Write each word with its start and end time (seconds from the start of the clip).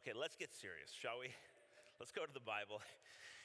Okay, 0.00 0.16
let's 0.16 0.32
get 0.32 0.48
serious, 0.48 0.88
shall 0.96 1.20
we? 1.20 1.28
Let's 2.00 2.08
go 2.08 2.24
to 2.24 2.32
the 2.32 2.40
Bible. 2.40 2.80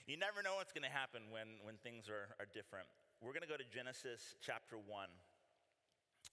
You 0.07 0.15
never 0.15 0.39
know 0.39 0.55
what's 0.55 0.71
going 0.71 0.87
to 0.87 0.95
happen 0.95 1.27
when, 1.27 1.59
when 1.67 1.75
things 1.83 2.07
are, 2.07 2.31
are 2.39 2.47
different. 2.47 2.87
We're 3.19 3.35
going 3.35 3.43
to 3.43 3.51
go 3.51 3.59
to 3.59 3.67
Genesis 3.67 4.39
chapter 4.39 4.79
1 4.79 4.87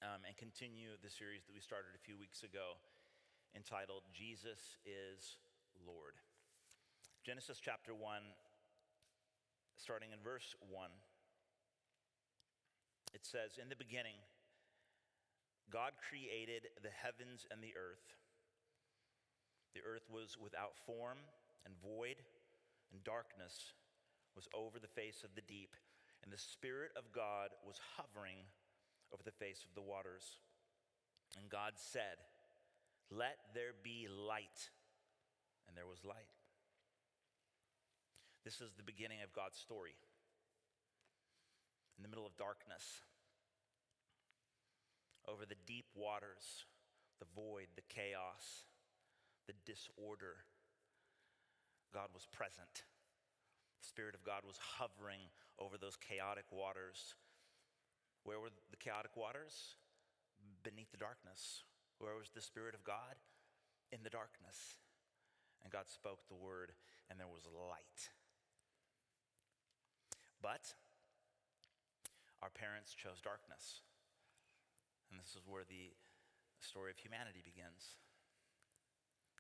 um, 0.06 0.22
and 0.22 0.30
continue 0.38 0.94
the 1.02 1.10
series 1.10 1.42
that 1.50 1.50
we 1.50 1.58
started 1.58 1.98
a 1.98 2.02
few 2.06 2.14
weeks 2.14 2.46
ago 2.46 2.78
entitled 3.58 4.06
Jesus 4.14 4.78
is 4.86 5.42
Lord. 5.82 6.14
Genesis 7.26 7.58
chapter 7.58 7.90
1, 7.90 8.22
starting 9.74 10.14
in 10.14 10.22
verse 10.22 10.54
1, 10.70 10.86
it 13.10 13.26
says, 13.26 13.58
In 13.58 13.66
the 13.66 13.74
beginning, 13.74 14.22
God 15.66 15.98
created 15.98 16.70
the 16.78 16.94
heavens 16.94 17.42
and 17.50 17.58
the 17.58 17.74
earth. 17.74 18.21
The 19.74 19.82
earth 19.86 20.08
was 20.10 20.36
without 20.36 20.76
form 20.84 21.18
and 21.64 21.74
void, 21.80 22.16
and 22.92 23.02
darkness 23.04 23.72
was 24.36 24.48
over 24.54 24.78
the 24.78 24.88
face 24.88 25.24
of 25.24 25.34
the 25.34 25.46
deep, 25.46 25.76
and 26.22 26.32
the 26.32 26.38
Spirit 26.38 26.92
of 26.96 27.12
God 27.12 27.50
was 27.66 27.80
hovering 27.96 28.44
over 29.12 29.22
the 29.22 29.32
face 29.32 29.64
of 29.64 29.74
the 29.74 29.82
waters. 29.84 30.38
And 31.38 31.48
God 31.48 31.72
said, 31.76 32.20
Let 33.10 33.38
there 33.54 33.72
be 33.82 34.08
light. 34.08 34.70
And 35.68 35.76
there 35.76 35.86
was 35.86 36.04
light. 36.04 36.28
This 38.44 38.60
is 38.60 38.72
the 38.76 38.82
beginning 38.82 39.22
of 39.22 39.32
God's 39.32 39.56
story. 39.56 39.94
In 41.96 42.02
the 42.02 42.08
middle 42.08 42.26
of 42.26 42.36
darkness, 42.36 43.04
over 45.28 45.46
the 45.46 45.60
deep 45.66 45.86
waters, 45.94 46.66
the 47.20 47.30
void, 47.36 47.68
the 47.76 47.86
chaos, 47.88 48.66
the 49.46 49.54
disorder, 49.66 50.44
God 51.92 52.08
was 52.14 52.26
present. 52.30 52.86
The 53.80 53.88
Spirit 53.88 54.14
of 54.14 54.22
God 54.22 54.42
was 54.46 54.58
hovering 54.78 55.30
over 55.58 55.76
those 55.76 55.96
chaotic 55.96 56.46
waters. 56.50 57.14
Where 58.24 58.38
were 58.38 58.54
the 58.70 58.78
chaotic 58.78 59.16
waters? 59.16 59.76
Beneath 60.62 60.90
the 60.90 61.02
darkness. 61.02 61.64
Where 61.98 62.14
was 62.14 62.30
the 62.30 62.42
Spirit 62.42 62.74
of 62.74 62.84
God? 62.84 63.18
In 63.90 64.02
the 64.02 64.10
darkness. 64.10 64.78
And 65.62 65.72
God 65.72 65.90
spoke 65.90 66.26
the 66.26 66.38
word, 66.38 66.72
and 67.10 67.18
there 67.18 67.30
was 67.30 67.46
light. 67.46 68.10
But 70.42 70.74
our 72.42 72.50
parents 72.50 72.94
chose 72.94 73.22
darkness. 73.22 73.82
And 75.10 75.20
this 75.20 75.38
is 75.38 75.46
where 75.46 75.62
the 75.62 75.94
story 76.58 76.90
of 76.90 76.98
humanity 76.98 77.42
begins. 77.44 78.02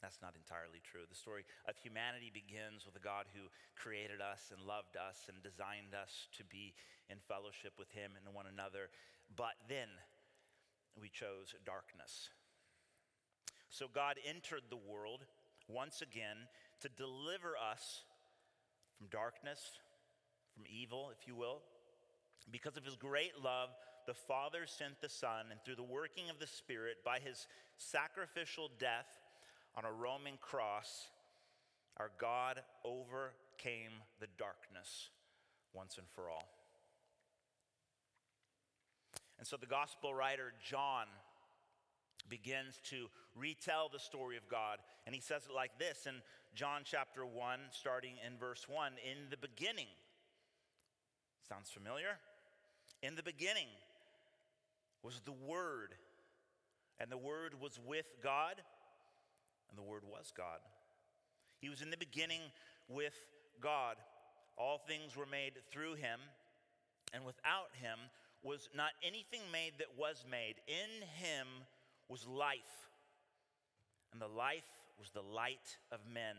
That's 0.02 0.18
not 0.20 0.34
entirely 0.34 0.82
true. 0.82 1.06
The 1.06 1.14
story 1.14 1.46
of 1.70 1.78
humanity 1.78 2.34
begins 2.34 2.82
with 2.84 2.98
a 2.98 3.06
God 3.06 3.30
who 3.30 3.46
created 3.78 4.18
us 4.18 4.50
and 4.50 4.66
loved 4.66 4.98
us 4.98 5.30
and 5.30 5.38
designed 5.46 5.94
us 5.94 6.26
to 6.36 6.44
be 6.44 6.74
in 7.06 7.22
fellowship 7.30 7.78
with 7.78 7.88
Him 7.94 8.18
and 8.18 8.34
one 8.34 8.50
another. 8.50 8.90
But 9.30 9.54
then 9.70 9.88
we 10.98 11.08
chose 11.08 11.54
darkness. 11.64 12.34
So 13.70 13.86
God 13.86 14.18
entered 14.26 14.66
the 14.68 14.76
world 14.90 15.22
once 15.68 16.02
again 16.02 16.50
to 16.82 16.90
deliver 16.90 17.54
us 17.54 18.02
from 18.98 19.06
darkness, 19.06 19.78
from 20.52 20.64
evil, 20.66 21.10
if 21.14 21.26
you 21.26 21.34
will. 21.34 21.62
Because 22.50 22.76
of 22.76 22.84
his 22.84 22.96
great 22.96 23.38
love, 23.42 23.70
the 24.06 24.14
Father 24.14 24.66
sent 24.66 25.00
the 25.00 25.08
Son, 25.08 25.46
and 25.50 25.62
through 25.62 25.76
the 25.76 25.82
working 25.82 26.28
of 26.28 26.40
the 26.40 26.46
Spirit, 26.46 26.96
by 27.04 27.20
his 27.20 27.46
sacrificial 27.78 28.68
death, 28.78 29.06
on 29.76 29.84
a 29.84 29.92
Roman 29.92 30.34
cross, 30.40 31.08
our 31.96 32.10
God 32.18 32.60
overcame 32.84 33.92
the 34.20 34.26
darkness 34.38 35.10
once 35.72 35.98
and 35.98 36.06
for 36.14 36.28
all. 36.28 36.48
And 39.38 39.46
so 39.46 39.56
the 39.56 39.66
gospel 39.66 40.14
writer 40.14 40.52
John 40.62 41.06
begins 42.28 42.80
to 42.90 43.08
retell 43.34 43.90
the 43.92 43.98
story 43.98 44.36
of 44.36 44.48
God. 44.48 44.78
And 45.06 45.14
he 45.14 45.20
says 45.20 45.42
it 45.48 45.54
like 45.54 45.78
this 45.78 46.06
in 46.06 46.14
John 46.54 46.82
chapter 46.84 47.26
1, 47.26 47.58
starting 47.70 48.14
in 48.26 48.38
verse 48.38 48.66
1 48.68 48.92
In 49.04 49.30
the 49.30 49.36
beginning, 49.36 49.88
sounds 51.48 51.70
familiar? 51.70 52.18
In 53.02 53.16
the 53.16 53.22
beginning 53.22 53.66
was 55.02 55.20
the 55.24 55.32
Word, 55.32 55.94
and 57.00 57.10
the 57.10 57.18
Word 57.18 57.60
was 57.60 57.80
with 57.84 58.06
God 58.22 58.62
and 59.72 59.78
the 59.78 59.88
Word 59.88 60.02
was 60.04 60.32
God. 60.36 60.60
He 61.58 61.70
was 61.70 61.80
in 61.80 61.90
the 61.90 61.96
beginning 61.96 62.42
with 62.88 63.16
God. 63.60 63.96
All 64.58 64.78
things 64.78 65.16
were 65.16 65.26
made 65.26 65.54
through 65.70 65.94
him, 65.94 66.20
and 67.14 67.24
without 67.24 67.72
him 67.80 67.98
was 68.42 68.68
not 68.76 68.90
anything 69.02 69.40
made 69.50 69.72
that 69.78 69.96
was 69.96 70.24
made. 70.30 70.56
In 70.68 71.06
him 71.24 71.46
was 72.08 72.26
life, 72.26 72.90
and 74.12 74.20
the 74.20 74.28
life 74.28 74.68
was 74.98 75.10
the 75.10 75.22
light 75.22 75.78
of 75.90 76.00
men. 76.12 76.36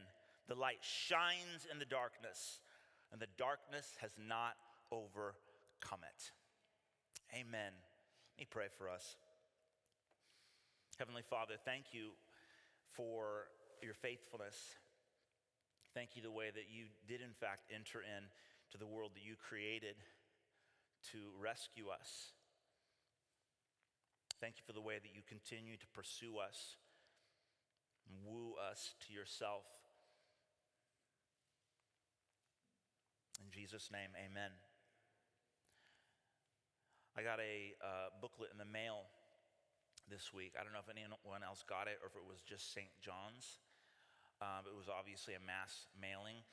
The 0.48 0.56
light 0.56 0.80
shines 0.82 1.66
in 1.72 1.80
the 1.80 1.86
darkness, 1.86 2.60
and 3.12 3.20
the 3.20 3.34
darkness 3.38 3.98
has 4.02 4.12
not 4.20 4.54
overcome 4.92 6.04
it. 6.04 6.32
Amen. 7.34 7.74
Let 8.38 8.40
me 8.40 8.48
pray 8.50 8.68
for 8.78 8.90
us. 8.90 9.16
Heavenly 11.00 11.24
Father, 11.28 11.56
thank 11.66 11.86
you 11.94 12.12
for 12.96 13.48
your 13.82 13.94
faithfulness. 13.94 14.56
Thank 15.94 16.16
you 16.16 16.22
the 16.22 16.32
way 16.32 16.50
that 16.54 16.70
you 16.70 16.86
did, 17.08 17.22
in 17.22 17.34
fact, 17.34 17.70
enter 17.74 18.00
in 18.00 18.24
to 18.72 18.78
the 18.78 18.88
world 18.88 19.12
that 19.14 19.26
you 19.26 19.36
created 19.38 19.96
to 21.12 21.18
rescue 21.40 21.90
us. 21.90 22.34
Thank 24.42 24.56
you 24.58 24.64
for 24.66 24.74
the 24.74 24.82
way 24.82 24.96
that 24.96 25.14
you 25.14 25.22
continue 25.28 25.78
to 25.78 25.88
pursue 25.94 26.38
us 26.38 26.76
and 28.10 28.18
woo 28.26 28.56
us 28.60 28.96
to 29.08 29.14
yourself. 29.14 29.64
In 33.40 33.52
Jesus' 33.52 33.90
name, 33.92 34.10
amen. 34.18 34.52
I 37.16 37.22
got 37.22 37.40
a 37.40 37.76
uh, 37.78 38.10
booklet 38.20 38.50
in 38.52 38.58
the 38.58 38.66
mail 38.66 39.06
this 40.14 40.30
week. 40.30 40.54
I 40.54 40.62
don't 40.62 40.78
know 40.78 40.86
if 40.86 40.94
anyone 40.94 41.42
else 41.42 41.66
got 41.66 41.90
it 41.90 41.98
or 42.06 42.14
if 42.14 42.14
it 42.14 42.22
was 42.22 42.38
just 42.46 42.70
St. 42.70 42.94
John's. 43.02 43.58
Um, 44.38 44.70
it 44.70 44.78
was 44.78 44.86
obviously 44.86 45.34
a 45.34 45.42
mass 45.42 45.90
mailing, 45.98 46.46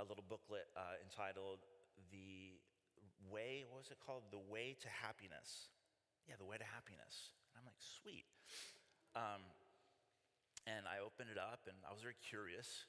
a 0.00 0.02
little 0.08 0.24
booklet 0.24 0.72
uh, 0.72 0.96
entitled 1.04 1.60
The 2.08 2.56
Way, 3.28 3.68
what 3.68 3.84
was 3.84 3.92
it 3.92 4.00
called? 4.00 4.32
The 4.32 4.40
Way 4.40 4.80
to 4.80 4.88
Happiness. 4.88 5.68
Yeah, 6.24 6.40
The 6.40 6.48
Way 6.48 6.56
to 6.56 6.64
Happiness. 6.64 7.36
And 7.52 7.60
I'm 7.60 7.68
like, 7.68 7.76
sweet. 7.84 8.24
Um, 9.12 9.44
and 10.64 10.88
I 10.88 11.04
opened 11.04 11.28
it 11.28 11.36
up 11.36 11.68
and 11.68 11.76
I 11.84 11.92
was 11.92 12.00
very 12.00 12.16
curious 12.16 12.88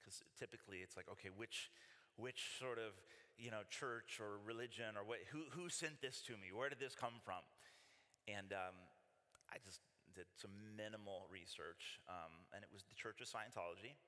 because 0.00 0.24
typically 0.40 0.80
it's 0.80 0.96
like, 0.96 1.12
okay, 1.12 1.28
which, 1.28 1.68
which 2.16 2.56
sort 2.56 2.80
of, 2.80 2.96
you 3.36 3.52
know, 3.52 3.68
church 3.68 4.16
or 4.16 4.40
religion 4.48 4.96
or 4.96 5.04
what, 5.04 5.20
who, 5.28 5.44
who 5.52 5.68
sent 5.68 6.00
this 6.00 6.24
to 6.24 6.40
me? 6.40 6.56
Where 6.56 6.72
did 6.72 6.80
this 6.80 6.96
come 6.96 7.20
from? 7.20 7.44
And 8.24 8.56
um, 8.56 8.88
some 10.40 10.54
minimal 10.76 11.26
research, 11.30 11.98
um, 12.08 12.46
and 12.54 12.62
it 12.62 12.70
was 12.72 12.86
the 12.86 12.94
Church 12.94 13.20
of 13.20 13.26
Scientology, 13.26 13.98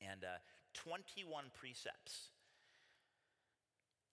and 0.00 0.22
uh, 0.22 0.38
21 0.74 1.50
precepts. 1.58 2.30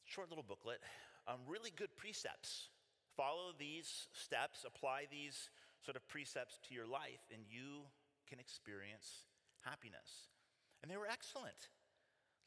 Short 0.05 0.29
little 0.29 0.43
booklet, 0.43 0.81
um, 1.27 1.45
really 1.47 1.71
good 1.71 1.95
precepts. 1.95 2.69
Follow 3.15 3.53
these 3.57 4.07
steps, 4.13 4.65
apply 4.65 5.05
these 5.11 5.49
sort 5.85 5.95
of 5.95 6.07
precepts 6.07 6.59
to 6.67 6.73
your 6.73 6.87
life, 6.87 7.21
and 7.31 7.43
you 7.45 7.85
can 8.27 8.39
experience 8.39 9.29
happiness. 9.61 10.33
And 10.81 10.89
they 10.89 10.97
were 10.97 11.07
excellent. 11.07 11.69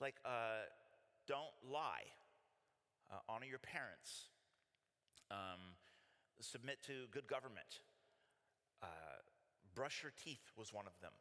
Like, 0.00 0.16
uh, 0.24 0.66
don't 1.28 1.54
lie, 1.62 2.10
uh, 3.10 3.22
honor 3.28 3.46
your 3.46 3.62
parents. 3.62 4.28
Um, 5.30 5.78
submit 6.40 6.82
to 6.86 7.06
good 7.12 7.26
government. 7.26 7.80
Uh, 8.84 9.18
brush 9.74 10.02
your 10.02 10.12
teeth 10.22 10.52
was 10.56 10.72
one 10.72 10.86
of 10.86 10.98
them. 11.00 11.12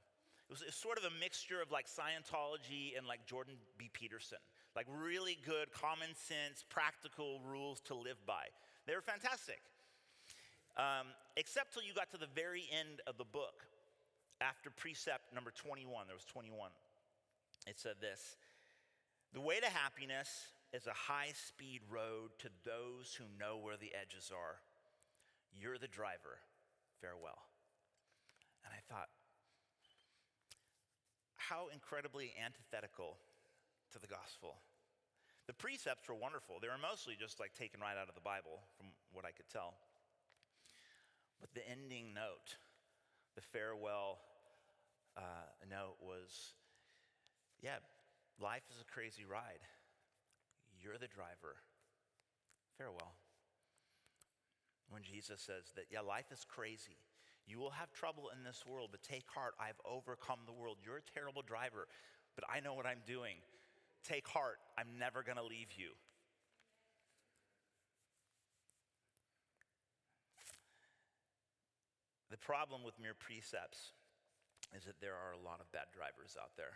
It 0.49 0.51
was, 0.51 0.61
it 0.61 0.67
was 0.67 0.75
sort 0.75 0.97
of 0.97 1.05
a 1.05 1.13
mixture 1.19 1.61
of 1.61 1.71
like 1.71 1.87
Scientology 1.87 2.97
and 2.97 3.07
like 3.07 3.25
Jordan 3.25 3.55
B. 3.77 3.89
Peterson, 3.93 4.37
like 4.75 4.85
really 4.89 5.37
good 5.45 5.71
common 5.71 6.13
sense, 6.13 6.63
practical 6.69 7.39
rules 7.47 7.79
to 7.87 7.95
live 7.95 8.19
by. 8.25 8.45
They 8.85 8.95
were 8.95 9.01
fantastic. 9.01 9.61
Um, 10.75 11.13
except 11.37 11.73
till 11.73 11.83
you 11.83 11.93
got 11.93 12.11
to 12.11 12.17
the 12.17 12.31
very 12.33 12.67
end 12.71 13.01
of 13.07 13.17
the 13.17 13.25
book, 13.25 13.65
after 14.41 14.69
precept 14.69 15.33
number 15.33 15.51
21, 15.51 16.07
there 16.07 16.15
was 16.15 16.25
21. 16.25 16.69
It 17.67 17.79
said 17.79 17.95
this 18.01 18.35
The 19.33 19.41
way 19.41 19.59
to 19.59 19.69
happiness 19.69 20.51
is 20.73 20.87
a 20.87 20.93
high 20.93 21.31
speed 21.33 21.81
road 21.89 22.31
to 22.39 22.49
those 22.65 23.15
who 23.15 23.25
know 23.39 23.57
where 23.57 23.77
the 23.77 23.93
edges 23.93 24.31
are. 24.33 24.57
You're 25.53 25.77
the 25.77 25.87
driver. 25.87 26.41
Farewell. 26.99 27.37
And 28.65 28.73
I 28.73 28.81
thought, 28.91 29.09
how 31.35 31.67
incredibly 31.73 32.33
antithetical 32.39 33.17
to 33.91 33.99
the 33.99 34.07
gospel. 34.07 34.57
The 35.45 35.53
precepts 35.53 36.07
were 36.07 36.15
wonderful. 36.15 36.57
They 36.61 36.67
were 36.67 36.81
mostly 36.81 37.15
just 37.19 37.39
like 37.39 37.53
taken 37.53 37.79
right 37.79 37.99
out 37.99 38.09
of 38.09 38.15
the 38.15 38.23
Bible, 38.23 38.63
from 38.77 38.87
what 39.11 39.25
I 39.25 39.31
could 39.31 39.49
tell. 39.51 39.75
But 41.41 41.53
the 41.53 41.67
ending 41.69 42.13
note, 42.13 42.55
the 43.35 43.41
farewell 43.41 44.19
uh, 45.17 45.51
note 45.69 45.99
was 46.01 46.53
yeah, 47.61 47.79
life 48.41 48.63
is 48.71 48.81
a 48.81 48.91
crazy 48.91 49.23
ride. 49.25 49.63
You're 50.81 50.97
the 50.97 51.07
driver. 51.07 51.55
Farewell. 52.77 53.15
When 54.89 55.03
Jesus 55.03 55.41
says 55.41 55.71
that, 55.75 55.85
yeah, 55.89 56.01
life 56.01 56.31
is 56.31 56.45
crazy. 56.47 56.97
You 57.45 57.59
will 57.59 57.71
have 57.71 57.91
trouble 57.91 58.31
in 58.35 58.43
this 58.43 58.63
world, 58.65 58.89
but 58.91 59.03
take 59.03 59.27
heart. 59.27 59.53
I've 59.59 59.79
overcome 59.83 60.39
the 60.45 60.53
world. 60.53 60.77
You're 60.83 60.97
a 61.03 61.11
terrible 61.13 61.41
driver, 61.41 61.87
but 62.35 62.45
I 62.47 62.59
know 62.59 62.73
what 62.73 62.85
I'm 62.85 63.03
doing. 63.05 63.35
Take 64.03 64.27
heart. 64.27 64.59
I'm 64.77 64.97
never 64.97 65.23
going 65.23 65.37
to 65.37 65.43
leave 65.43 65.71
you. 65.75 65.91
The 72.31 72.41
problem 72.41 72.81
with 72.81 72.97
mere 72.97 73.13
precepts 73.13 73.93
is 74.73 74.89
that 74.89 74.97
there 74.99 75.13
are 75.13 75.37
a 75.37 75.41
lot 75.45 75.61
of 75.61 75.69
bad 75.69 75.93
drivers 75.93 76.33
out 76.33 76.57
there. 76.57 76.73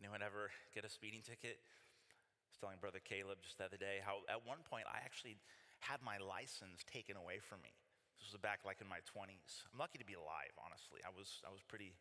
Anyone 0.00 0.24
ever 0.24 0.48
get 0.72 0.88
a 0.88 0.88
speeding 0.88 1.20
ticket? 1.20 1.60
I 1.60 2.48
was 2.48 2.56
telling 2.56 2.80
Brother 2.80 3.04
Caleb 3.04 3.44
just 3.44 3.58
the 3.58 3.68
other 3.68 3.76
day 3.76 4.00
how 4.00 4.24
at 4.32 4.46
one 4.46 4.64
point 4.64 4.88
I 4.88 5.04
actually 5.04 5.36
had 5.84 6.00
my 6.00 6.16
license 6.16 6.80
taken 6.88 7.20
away 7.20 7.36
from 7.44 7.60
me. 7.60 7.76
This 8.22 8.30
was 8.30 8.38
back 8.38 8.62
like 8.62 8.78
in 8.78 8.86
my 8.86 9.02
20s. 9.02 9.66
I'm 9.74 9.82
lucky 9.82 9.98
to 9.98 10.06
be 10.06 10.14
alive, 10.14 10.54
honestly. 10.62 11.02
I 11.02 11.10
was, 11.10 11.42
I 11.42 11.50
was 11.50 11.58
pretty, 11.66 11.98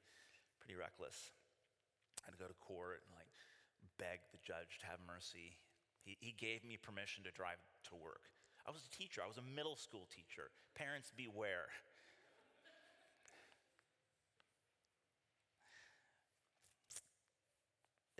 pretty 0.61 0.77
reckless. 0.77 1.33
I 2.21 2.29
had 2.29 2.37
to 2.37 2.41
go 2.41 2.45
to 2.45 2.53
court 2.61 3.01
and 3.09 3.17
like 3.17 3.33
beg 3.97 4.21
the 4.29 4.37
judge 4.45 4.77
to 4.81 4.85
have 4.85 5.01
mercy. 5.01 5.57
He, 6.05 6.21
he 6.21 6.37
gave 6.37 6.61
me 6.61 6.77
permission 6.77 7.25
to 7.25 7.33
drive 7.33 7.57
to 7.89 7.97
work. 7.97 8.29
I 8.61 8.69
was 8.69 8.85
a 8.85 8.93
teacher, 8.93 9.25
I 9.25 9.27
was 9.27 9.41
a 9.41 9.47
middle 9.49 9.73
school 9.73 10.05
teacher. 10.13 10.53
Parents, 10.77 11.09
beware. 11.09 11.73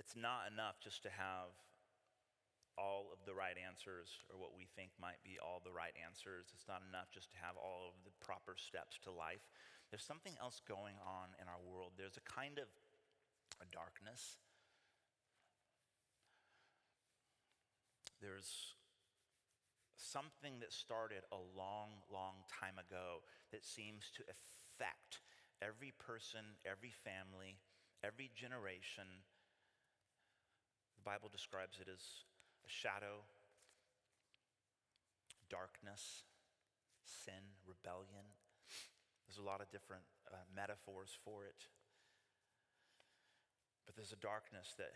It's 0.01 0.18
not 0.18 0.50
enough 0.50 0.81
just 0.81 1.06
to 1.06 1.13
have 1.13 1.53
all 2.78 3.12
of 3.12 3.20
the 3.26 3.36
right 3.36 3.56
answers 3.58 4.22
or 4.32 4.40
what 4.40 4.56
we 4.56 4.68
think 4.76 4.92
might 5.00 5.20
be 5.24 5.40
all 5.42 5.60
the 5.64 5.74
right 5.74 5.96
answers. 6.00 6.52
It's 6.54 6.68
not 6.68 6.84
enough 6.88 7.12
just 7.12 7.32
to 7.32 7.42
have 7.44 7.60
all 7.60 7.92
of 7.92 7.98
the 8.04 8.16
proper 8.24 8.56
steps 8.56 9.00
to 9.04 9.12
life. 9.12 9.44
There's 9.90 10.06
something 10.06 10.36
else 10.40 10.64
going 10.64 10.96
on 11.04 11.36
in 11.36 11.52
our 11.52 11.60
world. 11.60 12.00
There's 12.00 12.16
a 12.16 12.24
kind 12.24 12.60
of 12.60 12.72
a 13.60 13.68
darkness. 13.68 14.40
There's 18.22 18.78
something 19.98 20.60
that 20.60 20.72
started 20.72 21.24
a 21.32 21.42
long, 21.58 22.06
long 22.12 22.46
time 22.50 22.78
ago 22.78 23.26
that 23.52 23.66
seems 23.66 24.12
to 24.16 24.24
affect 24.30 25.22
every 25.62 25.94
person, 25.98 26.58
every 26.66 26.92
family, 26.92 27.60
every 28.04 28.32
generation. 28.34 29.26
The 30.98 31.06
Bible 31.06 31.30
describes 31.34 31.80
it 31.82 31.90
as 31.90 32.02
a 32.66 32.69
shadow, 32.69 33.25
darkness, 35.50 36.24
sin, 37.04 37.58
rebellion. 37.68 38.25
There's 39.28 39.40
a 39.40 39.48
lot 39.48 39.62
of 39.62 39.72
different 39.72 40.04
uh, 40.28 40.44
metaphors 40.56 41.12
for 41.24 41.46
it. 41.46 41.68
But 43.86 43.96
there's 43.96 44.12
a 44.13 44.22
darkness 44.24 44.75
that 44.78 44.96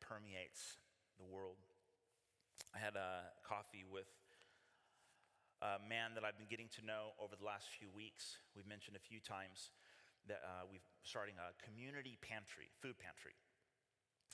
permeates 0.00 0.76
the 1.16 1.24
world. 1.24 1.60
I 2.74 2.78
had 2.78 2.96
a 2.96 3.30
coffee 3.46 3.86
with 3.86 4.10
a 5.62 5.80
man 5.80 6.12
that 6.18 6.26
I've 6.26 6.36
been 6.36 6.50
getting 6.50 6.68
to 6.76 6.82
know 6.84 7.16
over 7.16 7.38
the 7.38 7.46
last 7.46 7.70
few 7.72 7.88
weeks. 7.88 8.36
We've 8.52 8.68
mentioned 8.68 8.98
a 8.98 9.04
few 9.04 9.22
times 9.22 9.72
that 10.28 10.44
uh, 10.44 10.68
we're 10.68 10.84
starting 11.04 11.36
a 11.40 11.56
community 11.62 12.18
pantry, 12.20 12.72
food 12.82 12.98
pantry, 13.00 13.36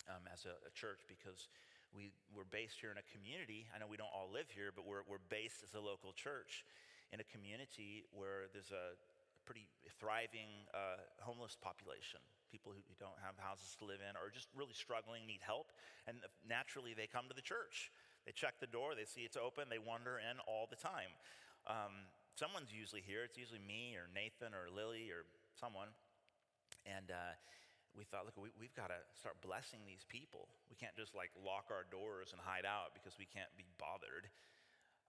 um, 0.09 0.25
as 0.27 0.47
a, 0.47 0.57
a 0.67 0.73
church 0.73 1.05
because 1.07 1.51
we, 1.95 2.15
we're 2.35 2.49
based 2.49 2.79
here 2.79 2.91
in 2.95 2.99
a 2.99 3.07
community. 3.11 3.67
I 3.75 3.79
know 3.79 3.91
we 3.91 3.99
don't 3.99 4.13
all 4.13 4.31
live 4.31 4.51
here, 4.51 4.71
but 4.71 4.87
we're, 4.87 5.03
we're 5.07 5.23
based 5.29 5.63
as 5.67 5.75
a 5.75 5.83
local 5.83 6.15
church 6.15 6.65
in 7.11 7.19
a 7.19 7.27
community 7.27 8.07
where 8.15 8.47
there's 8.55 8.71
a 8.71 8.95
pretty 9.43 9.67
thriving 9.99 10.67
uh, 10.71 11.03
homeless 11.19 11.59
population. 11.59 12.23
People 12.55 12.71
who 12.71 12.83
don't 12.99 13.19
have 13.23 13.35
houses 13.39 13.75
to 13.79 13.85
live 13.87 14.03
in 14.03 14.15
or 14.15 14.31
just 14.31 14.47
really 14.55 14.75
struggling, 14.75 15.27
need 15.27 15.43
help. 15.43 15.75
And 16.07 16.23
naturally, 16.47 16.95
they 16.95 17.11
come 17.11 17.27
to 17.27 17.35
the 17.35 17.43
church. 17.43 17.91
They 18.27 18.33
check 18.33 18.61
the 18.61 18.69
door, 18.69 18.93
they 18.93 19.09
see 19.09 19.25
it's 19.25 19.41
open, 19.41 19.73
they 19.73 19.81
wander 19.81 20.21
in 20.21 20.37
all 20.45 20.69
the 20.69 20.77
time. 20.77 21.09
Um, 21.65 22.05
someone's 22.37 22.69
usually 22.69 23.01
here. 23.01 23.25
It's 23.25 23.41
usually 23.41 23.65
me 23.65 23.97
or 23.97 24.13
Nathan 24.13 24.53
or 24.53 24.69
Lily 24.69 25.09
or 25.09 25.25
someone. 25.57 25.89
And 26.85 27.11
uh, 27.11 27.35
we 27.97 28.07
thought, 28.07 28.27
look, 28.27 28.39
we, 28.39 28.51
have 28.71 28.79
got 28.79 28.91
to 28.95 29.01
start 29.19 29.39
blessing 29.43 29.83
these 29.85 30.07
people. 30.07 30.47
We 30.71 30.79
can't 30.79 30.95
just 30.95 31.15
like 31.15 31.35
lock 31.35 31.69
our 31.75 31.87
doors 31.91 32.31
and 32.31 32.39
hide 32.39 32.65
out 32.65 32.95
because 32.95 33.19
we 33.19 33.27
can't 33.27 33.51
be 33.59 33.67
bothered. 33.79 34.31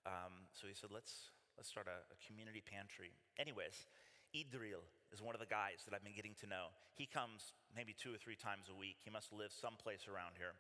Um, 0.06 0.50
so 0.54 0.66
he 0.66 0.74
said, 0.74 0.90
let's, 0.90 1.30
let's 1.58 1.70
start 1.70 1.86
a, 1.86 2.02
a 2.10 2.18
community 2.26 2.66
pantry. 2.66 3.14
Anyways, 3.38 3.86
Idril 4.34 4.82
is 5.14 5.22
one 5.22 5.38
of 5.38 5.42
the 5.44 5.50
guys 5.50 5.86
that 5.86 5.94
I've 5.94 6.04
been 6.04 6.18
getting 6.18 6.34
to 6.42 6.48
know. 6.48 6.74
He 6.98 7.06
comes 7.06 7.54
maybe 7.76 7.94
two 7.94 8.10
or 8.10 8.20
three 8.20 8.40
times 8.40 8.72
a 8.72 8.76
week. 8.76 8.98
He 9.04 9.12
must 9.14 9.30
live 9.30 9.54
someplace 9.54 10.10
around 10.10 10.40
here. 10.40 10.58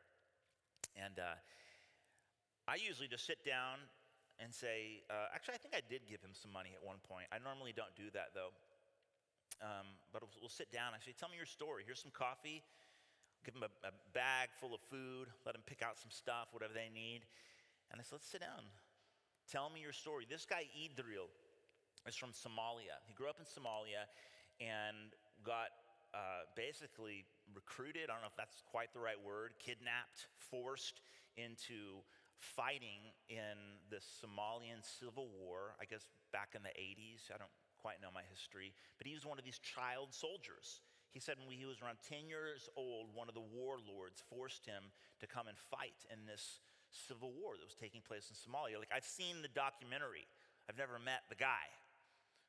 And 0.93 1.17
uh, 1.17 1.39
I 2.67 2.77
usually 2.77 3.07
just 3.07 3.25
sit 3.25 3.41
down 3.41 3.81
and 4.37 4.53
say, 4.53 5.05
uh, 5.09 5.31
actually, 5.33 5.55
I 5.55 5.61
think 5.61 5.73
I 5.73 5.83
did 5.85 6.03
give 6.09 6.21
him 6.21 6.33
some 6.33 6.51
money 6.51 6.73
at 6.75 6.81
one 6.83 6.99
point. 7.05 7.29
I 7.31 7.37
normally 7.39 7.71
don't 7.71 7.93
do 7.95 8.09
that 8.13 8.33
though. 8.33 8.51
Um, 9.61 9.93
but 10.11 10.25
we'll, 10.25 10.49
we'll, 10.49 10.49
sit 10.49 10.73
down. 10.73 10.97
I 10.97 10.99
say, 11.05 11.13
Tell 11.13 11.29
me 11.29 11.37
your 11.37 11.45
story. 11.49 11.83
Here's 11.85 12.01
some 12.01 12.11
coffee. 12.11 12.65
Give 13.45 13.53
them 13.53 13.65
a, 13.65 13.71
a, 13.85 13.93
bag 14.13 14.49
full 14.57 14.73
of 14.73 14.81
food. 14.89 15.29
Let 15.45 15.53
them 15.53 15.61
pick 15.65 15.81
out 15.81 15.97
some 16.01 16.09
stuff, 16.09 16.49
whatever 16.49 16.73
they 16.73 16.89
need. 16.89 17.25
And 17.93 18.01
I 18.01 18.03
said, 18.03 18.17
Let's 18.21 18.29
sit 18.29 18.41
down. 18.41 18.65
Tell 19.45 19.69
me 19.69 19.81
your 19.81 19.93
story. 19.93 20.25
This 20.25 20.45
guy, 20.45 20.65
Idril, 20.73 21.29
is 22.07 22.15
from 22.15 22.33
Somalia. 22.33 22.97
He 23.05 23.13
grew 23.13 23.29
up 23.29 23.37
in 23.37 23.45
Somalia 23.45 24.09
and 24.57 25.13
got 25.45 25.69
uh, 26.13 26.49
basically 26.55 27.25
recruited. 27.53 28.09
I 28.09 28.17
don't 28.17 28.21
know 28.21 28.33
if 28.33 28.37
that's 28.37 28.61
quite 28.65 28.93
the 28.93 28.99
right 28.99 29.19
word, 29.19 29.53
kidnapped, 29.59 30.27
forced 30.37 31.01
into 31.37 32.01
fighting 32.41 33.13
in 33.29 33.77
the 33.89 34.01
Somalian 34.01 34.81
civil 34.81 35.29
war, 35.29 35.77
I 35.79 35.85
guess 35.85 36.09
back 36.33 36.53
in 36.55 36.63
the 36.63 36.73
80s. 36.73 37.29
I 37.29 37.37
don't 37.37 37.53
quite 37.81 38.01
know 38.01 38.13
my 38.13 38.23
history, 38.29 38.73
but 38.97 39.07
he 39.07 39.13
was 39.17 39.25
one 39.25 39.41
of 39.41 39.45
these 39.45 39.59
child 39.59 40.13
soldiers. 40.13 40.81
He 41.11 41.19
said 41.19 41.35
when 41.43 41.57
he 41.57 41.65
was 41.65 41.81
around 41.81 41.99
10 42.07 42.29
years 42.29 42.69
old, 42.77 43.11
one 43.11 43.27
of 43.27 43.35
the 43.35 43.43
warlords 43.43 44.23
forced 44.29 44.65
him 44.65 44.93
to 45.19 45.27
come 45.27 45.49
and 45.49 45.57
fight 45.57 46.07
in 46.07 46.23
this 46.23 46.61
civil 46.91 47.35
war 47.35 47.59
that 47.59 47.67
was 47.67 47.75
taking 47.75 47.99
place 47.99 48.31
in 48.31 48.35
Somalia. 48.39 48.79
Like, 48.79 48.95
I've 48.95 49.07
seen 49.07 49.41
the 49.41 49.51
documentary, 49.51 50.27
I've 50.69 50.77
never 50.77 50.99
met 50.99 51.27
the 51.27 51.35
guy. 51.35 51.67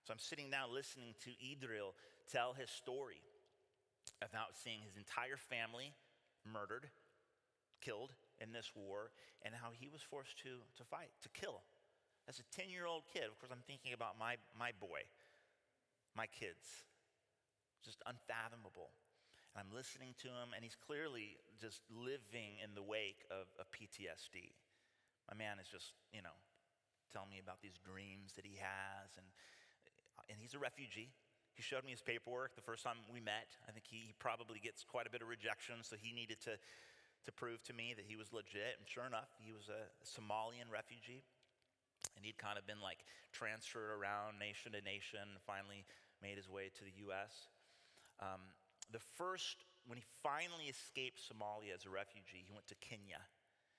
So 0.06 0.12
I'm 0.12 0.22
sitting 0.22 0.50
down 0.50 0.74
listening 0.74 1.14
to 1.26 1.30
Idril 1.38 1.94
tell 2.30 2.54
his 2.54 2.70
story 2.70 3.22
about 4.22 4.54
seeing 4.54 4.82
his 4.82 4.96
entire 4.96 5.38
family 5.38 5.94
murdered, 6.46 6.90
killed 7.80 8.10
in 8.38 8.52
this 8.52 8.70
war, 8.74 9.10
and 9.42 9.54
how 9.54 9.70
he 9.74 9.88
was 9.88 10.02
forced 10.02 10.38
to, 10.42 10.62
to 10.78 10.84
fight, 10.84 11.10
to 11.22 11.28
kill. 11.30 11.62
As 12.28 12.38
a 12.38 12.46
10 12.54 12.70
year 12.70 12.86
old 12.86 13.02
kid, 13.12 13.26
of 13.26 13.38
course, 13.38 13.50
I'm 13.50 13.66
thinking 13.66 13.92
about 13.92 14.18
my, 14.18 14.38
my 14.58 14.70
boy 14.78 15.06
my 16.16 16.26
kids. 16.26 16.86
Just 17.84 18.02
unfathomable. 18.06 18.94
And 19.52 19.60
I'm 19.60 19.72
listening 19.74 20.16
to 20.24 20.28
him, 20.28 20.56
and 20.56 20.64
he's 20.64 20.76
clearly 20.76 21.36
just 21.60 21.84
living 21.92 22.56
in 22.62 22.72
the 22.72 22.82
wake 22.82 23.24
of, 23.28 23.50
of 23.60 23.68
PTSD. 23.68 24.56
My 25.28 25.36
man 25.36 25.60
is 25.60 25.68
just, 25.68 25.92
you 26.12 26.24
know, 26.24 26.34
telling 27.12 27.28
me 27.28 27.36
about 27.36 27.60
these 27.60 27.76
dreams 27.76 28.32
that 28.40 28.48
he 28.48 28.56
has, 28.56 29.12
and, 29.20 29.28
and 30.32 30.40
he's 30.40 30.56
a 30.56 30.62
refugee. 30.62 31.12
He 31.52 31.60
showed 31.60 31.84
me 31.84 31.92
his 31.92 32.00
paperwork 32.00 32.56
the 32.56 32.64
first 32.64 32.80
time 32.80 33.04
we 33.12 33.20
met. 33.20 33.52
I 33.68 33.76
think 33.76 33.84
he 33.84 34.16
probably 34.16 34.56
gets 34.56 34.80
quite 34.80 35.04
a 35.04 35.12
bit 35.12 35.20
of 35.20 35.28
rejection, 35.28 35.84
so 35.84 36.00
he 36.00 36.16
needed 36.16 36.40
to, 36.48 36.56
to 36.56 37.30
prove 37.30 37.60
to 37.68 37.76
me 37.76 37.92
that 37.92 38.08
he 38.08 38.16
was 38.16 38.32
legit. 38.32 38.80
And 38.80 38.88
sure 38.88 39.04
enough, 39.04 39.28
he 39.36 39.52
was 39.52 39.68
a 39.68 39.92
Somalian 40.00 40.72
refugee. 40.72 41.28
And 42.16 42.24
he'd 42.24 42.38
kind 42.38 42.58
of 42.58 42.66
been 42.66 42.80
like 42.80 43.04
transferred 43.32 43.90
around 43.90 44.38
nation 44.38 44.72
to 44.72 44.80
nation, 44.84 45.40
finally 45.46 45.84
made 46.20 46.36
his 46.36 46.48
way 46.48 46.70
to 46.70 46.82
the 46.84 46.94
US. 47.08 47.50
Um, 48.20 48.54
the 48.92 49.02
first, 49.16 49.64
when 49.88 49.98
he 49.98 50.04
finally 50.22 50.68
escaped 50.68 51.18
Somalia 51.18 51.74
as 51.74 51.88
a 51.88 51.90
refugee, 51.90 52.44
he 52.44 52.52
went 52.52 52.68
to 52.68 52.78
Kenya. 52.78 53.24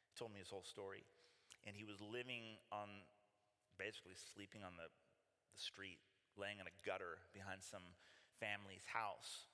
He 0.09 0.13
told 0.17 0.33
me 0.33 0.41
his 0.41 0.49
whole 0.49 0.65
story. 0.65 1.05
And 1.63 1.77
he 1.77 1.87
was 1.87 2.03
living 2.03 2.59
on, 2.73 3.07
basically 3.79 4.19
sleeping 4.19 4.67
on 4.67 4.75
the, 4.75 4.91
the 4.91 5.61
street, 5.61 6.01
laying 6.35 6.59
in 6.59 6.67
a 6.67 6.75
gutter 6.83 7.23
behind 7.31 7.63
some 7.63 7.95
family's 8.41 8.83
house. 8.83 9.47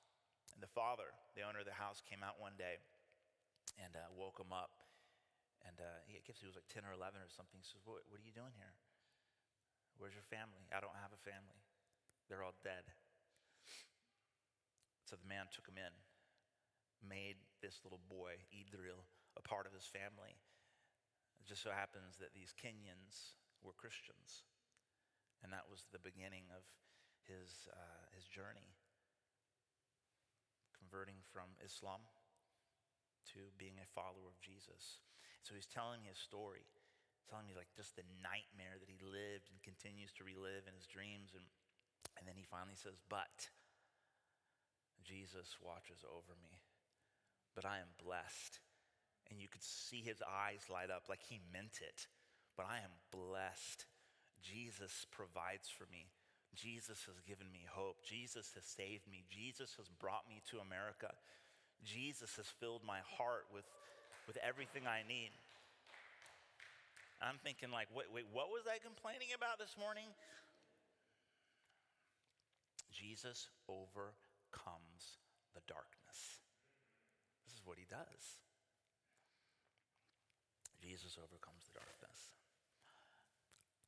And 0.57 0.63
the 0.63 0.71
father, 0.71 1.13
the 1.37 1.45
owner 1.45 1.61
of 1.61 1.69
the 1.69 1.77
house, 1.77 2.01
came 2.01 2.25
out 2.25 2.41
one 2.41 2.57
day 2.57 2.81
and 3.77 3.93
uh, 3.93 4.09
woke 4.17 4.41
him 4.41 4.49
up. 4.49 4.88
And 5.67 5.77
uh, 5.79 5.99
he, 6.07 6.19
I 6.19 6.23
guess 6.23 6.39
he 6.39 6.47
was 6.47 6.55
like 6.55 6.69
10 6.71 6.87
or 6.87 6.95
11 6.95 7.19
or 7.19 7.31
something. 7.31 7.59
He 7.59 7.67
says, 7.67 7.83
what, 7.83 8.03
what 8.07 8.19
are 8.19 8.27
you 8.27 8.35
doing 8.35 8.55
here? 8.55 8.71
Where's 9.99 10.15
your 10.15 10.27
family? 10.31 10.63
I 10.71 10.79
don't 10.79 10.95
have 10.95 11.11
a 11.11 11.21
family. 11.27 11.59
They're 12.31 12.45
all 12.45 12.55
dead. 12.63 12.87
So 15.03 15.17
the 15.17 15.27
man 15.27 15.49
took 15.49 15.65
him 15.65 15.81
in, 15.81 15.91
made 17.01 17.41
this 17.59 17.81
little 17.81 17.99
boy, 18.07 18.39
Idril, 18.53 19.03
a 19.35 19.43
part 19.43 19.65
of 19.65 19.73
his 19.73 19.89
family. 19.89 20.37
It 21.41 21.49
just 21.49 21.65
so 21.65 21.73
happens 21.73 22.21
that 22.21 22.31
these 22.31 22.53
Kenyans 22.53 23.35
were 23.65 23.75
Christians. 23.75 24.45
And 25.41 25.51
that 25.51 25.67
was 25.67 25.89
the 25.89 25.99
beginning 25.99 26.47
of 26.53 26.63
his, 27.25 27.67
uh, 27.71 28.05
his 28.15 28.29
journey, 28.29 28.75
converting 30.77 31.19
from 31.31 31.57
Islam 31.63 32.05
to 33.33 33.51
being 33.57 33.81
a 33.81 33.87
follower 33.93 34.29
of 34.29 34.37
Jesus. 34.41 35.01
So 35.41 35.55
he's 35.55 35.69
telling 35.69 36.03
me 36.03 36.11
his 36.11 36.21
story, 36.21 36.67
telling 37.29 37.47
me 37.47 37.55
like 37.55 37.71
just 37.73 37.95
the 37.95 38.07
nightmare 38.19 38.77
that 38.77 38.91
he 38.91 38.99
lived 38.99 39.49
and 39.49 39.61
continues 39.63 40.11
to 40.17 40.27
relive 40.27 40.67
in 40.67 40.75
his 40.75 40.89
dreams. 40.89 41.33
And, 41.33 41.45
and 42.19 42.27
then 42.27 42.35
he 42.35 42.45
finally 42.45 42.77
says, 42.77 42.99
But 43.07 43.49
Jesus 45.03 45.57
watches 45.61 46.05
over 46.05 46.35
me. 46.37 46.61
But 47.55 47.65
I 47.65 47.79
am 47.81 47.91
blessed. 47.97 48.59
And 49.29 49.39
you 49.41 49.47
could 49.47 49.63
see 49.63 50.01
his 50.01 50.21
eyes 50.25 50.65
light 50.69 50.89
up 50.89 51.05
like 51.09 51.21
he 51.21 51.41
meant 51.53 51.81
it. 51.81 52.07
But 52.57 52.65
I 52.65 52.81
am 52.81 52.93
blessed. 53.13 53.85
Jesus 54.41 55.05
provides 55.11 55.69
for 55.69 55.85
me. 55.91 56.09
Jesus 56.55 57.05
has 57.05 57.21
given 57.21 57.51
me 57.53 57.65
hope. 57.69 58.03
Jesus 58.03 58.51
has 58.55 58.65
saved 58.65 59.05
me. 59.05 59.23
Jesus 59.29 59.77
has 59.77 59.87
brought 59.87 60.27
me 60.27 60.41
to 60.49 60.59
America. 60.59 61.13
Jesus 61.85 62.35
has 62.35 62.47
filled 62.59 62.81
my 62.83 62.99
heart 63.05 63.45
with, 63.53 63.65
with 64.29 64.37
everything 64.45 64.85
I 64.85 65.01
need. 65.09 65.33
I'm 67.17 67.41
thinking, 67.41 67.73
like, 67.73 67.89
wait, 67.89 68.13
wait, 68.13 68.29
what 68.29 68.53
was 68.53 68.69
I 68.69 68.77
complaining 68.77 69.33
about 69.33 69.57
this 69.57 69.73
morning? 69.73 70.05
Jesus 72.93 73.49
overcomes 73.65 75.17
the 75.57 75.65
darkness. 75.65 76.45
This 77.49 77.57
is 77.57 77.65
what 77.65 77.81
he 77.81 77.89
does. 77.89 78.37
Jesus 80.77 81.17
overcomes 81.17 81.65
the 81.65 81.81
darkness. 81.81 82.37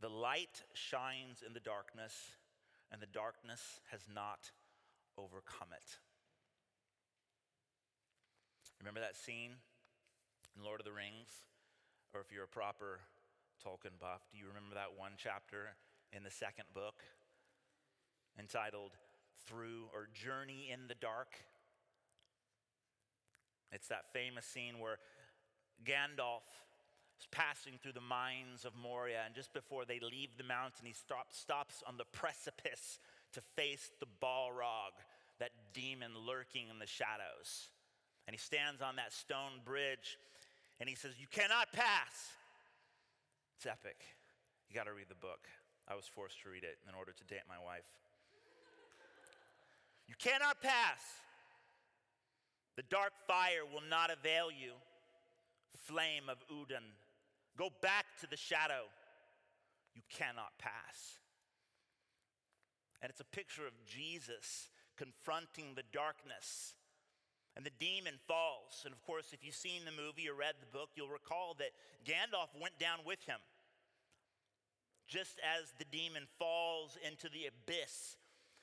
The 0.02 0.10
light 0.10 0.66
shines 0.74 1.46
in 1.46 1.54
the 1.54 1.62
darkness, 1.62 2.18
and 2.90 2.98
the 2.98 3.14
darkness 3.14 3.78
has 3.94 4.02
not 4.10 4.50
overcome 5.22 5.70
it. 5.78 6.02
Remember 8.82 9.06
that 9.06 9.16
scene 9.16 9.62
in 10.56 10.64
Lord 10.64 10.80
of 10.80 10.86
the 10.86 10.92
Rings? 10.92 11.46
Or 12.14 12.22
if 12.22 12.32
you're 12.32 12.46
a 12.46 12.48
proper 12.48 13.00
Tolkien 13.64 14.00
buff, 14.00 14.22
do 14.32 14.38
you 14.38 14.48
remember 14.48 14.76
that 14.76 14.98
one 14.98 15.14
chapter 15.18 15.76
in 16.12 16.24
the 16.24 16.32
second 16.32 16.66
book 16.74 17.04
entitled 18.38 18.92
Through 19.48 19.88
or 19.94 20.10
Journey 20.14 20.70
in 20.72 20.88
the 20.88 20.96
Dark? 20.96 21.36
It's 23.72 23.88
that 23.88 24.12
famous 24.12 24.46
scene 24.46 24.80
where 24.80 24.98
Gandalf 25.86 26.44
is 27.20 27.28
passing 27.32 27.80
through 27.82 27.94
the 27.94 28.02
mines 28.02 28.66
of 28.66 28.74
Moria, 28.76 29.22
and 29.26 29.34
just 29.34 29.54
before 29.54 29.86
they 29.86 30.00
leave 30.00 30.36
the 30.38 30.44
mountain, 30.44 30.86
he 30.86 30.94
stop, 30.94 31.28
stops 31.32 31.84
on 31.88 31.98
the 31.98 32.06
precipice 32.12 33.00
to 33.34 33.42
face 33.56 33.92
the 34.00 34.08
Balrog, 34.22 34.98
that 35.40 35.52
demon 35.74 36.12
lurking 36.28 36.70
in 36.70 36.80
the 36.80 36.88
shadows. 36.88 37.70
And 38.28 38.34
he 38.34 38.40
stands 38.40 38.82
on 38.82 38.98
that 38.98 39.14
stone 39.14 39.62
bridge 39.64 40.18
and 40.82 40.90
he 40.90 40.96
says, 40.96 41.14
You 41.20 41.28
cannot 41.30 41.72
pass. 41.72 42.34
It's 43.56 43.68
epic. 43.68 44.02
You 44.68 44.76
got 44.76 44.86
to 44.86 44.94
read 44.94 45.10
the 45.10 45.16
book. 45.16 45.48
I 45.88 45.94
was 45.94 46.06
forced 46.06 46.42
to 46.42 46.50
read 46.50 46.64
it 46.64 46.80
in 46.90 46.96
order 46.96 47.12
to 47.12 47.24
date 47.26 47.46
my 47.48 47.64
wife. 47.64 47.86
You 50.08 50.16
cannot 50.18 50.62
pass. 50.62 51.00
The 52.78 52.84
dark 52.90 53.14
fire 53.28 53.64
will 53.72 53.84
not 53.90 54.10
avail 54.10 54.50
you. 54.50 54.74
Flame 55.86 56.30
of 56.30 56.38
Udun. 56.50 56.84
Go 57.58 57.70
back 57.82 58.06
to 58.22 58.28
the 58.28 58.38
shadow. 58.38 58.90
You 59.94 60.02
cannot 60.10 60.58
pass. 60.58 61.20
And 63.02 63.10
it's 63.10 63.20
a 63.20 63.36
picture 63.36 63.68
of 63.68 63.74
Jesus 63.86 64.70
confronting 64.98 65.76
the 65.76 65.84
darkness 65.94 66.74
and 67.56 67.66
the 67.66 67.76
demon 67.80 68.16
falls. 68.28 68.84
And 68.86 68.94
of 68.94 69.02
course, 69.04 69.34
if 69.34 69.44
you've 69.44 69.56
seen 69.56 69.84
the 69.86 69.92
movie 69.92 70.30
or 70.30 70.36
read 70.36 70.56
the 70.60 70.78
book, 70.78 70.90
you'll 70.96 71.12
recall 71.12 71.56
that 71.60 71.76
Gandalf 72.06 72.50
went 72.60 72.80
down 72.80 73.00
with 73.06 73.24
him. 73.26 73.40
Just 75.08 75.40
as 75.44 75.74
the 75.78 75.86
demon 75.92 76.24
falls 76.40 76.98
into 77.04 77.28
the 77.28 77.52
abyss, 77.52 78.16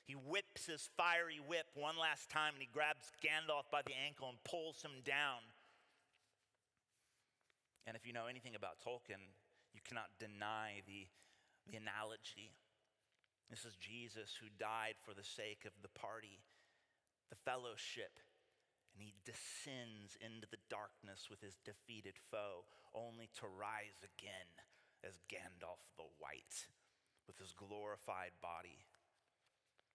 he 0.04 0.14
whips 0.14 0.64
his 0.64 0.88
fiery 0.96 1.36
whip 1.36 1.66
one 1.74 2.00
last 2.00 2.30
time 2.30 2.54
and 2.56 2.62
he 2.62 2.68
grabs 2.72 3.12
Gandalf 3.20 3.68
by 3.70 3.82
the 3.84 3.92
ankle 3.92 4.28
and 4.32 4.42
pulls 4.44 4.80
him 4.80 5.04
down. 5.04 5.44
And 7.86 7.96
if 7.96 8.06
you 8.06 8.12
know 8.12 8.24
anything 8.24 8.54
about 8.54 8.80
Tolkien, 8.80 9.20
you 9.74 9.80
cannot 9.86 10.08
deny 10.18 10.80
the, 10.86 11.04
the 11.68 11.76
analogy. 11.76 12.56
This 13.50 13.64
is 13.64 13.76
Jesus 13.76 14.32
who 14.40 14.48
died 14.58 14.96
for 15.04 15.12
the 15.12 15.24
sake 15.24 15.64
of 15.64 15.72
the 15.82 15.92
party, 15.92 16.40
the 17.28 17.36
fellowship, 17.44 18.20
and 18.98 19.06
he 19.06 19.14
descends 19.22 20.18
into 20.18 20.50
the 20.50 20.58
darkness 20.66 21.30
with 21.30 21.38
his 21.38 21.54
defeated 21.62 22.18
foe, 22.18 22.66
only 22.90 23.30
to 23.38 23.46
rise 23.46 24.02
again 24.02 24.50
as 25.06 25.22
Gandalf 25.30 25.78
the 25.94 26.10
White 26.18 26.66
with 27.30 27.38
his 27.38 27.54
glorified 27.54 28.34
body. 28.42 28.82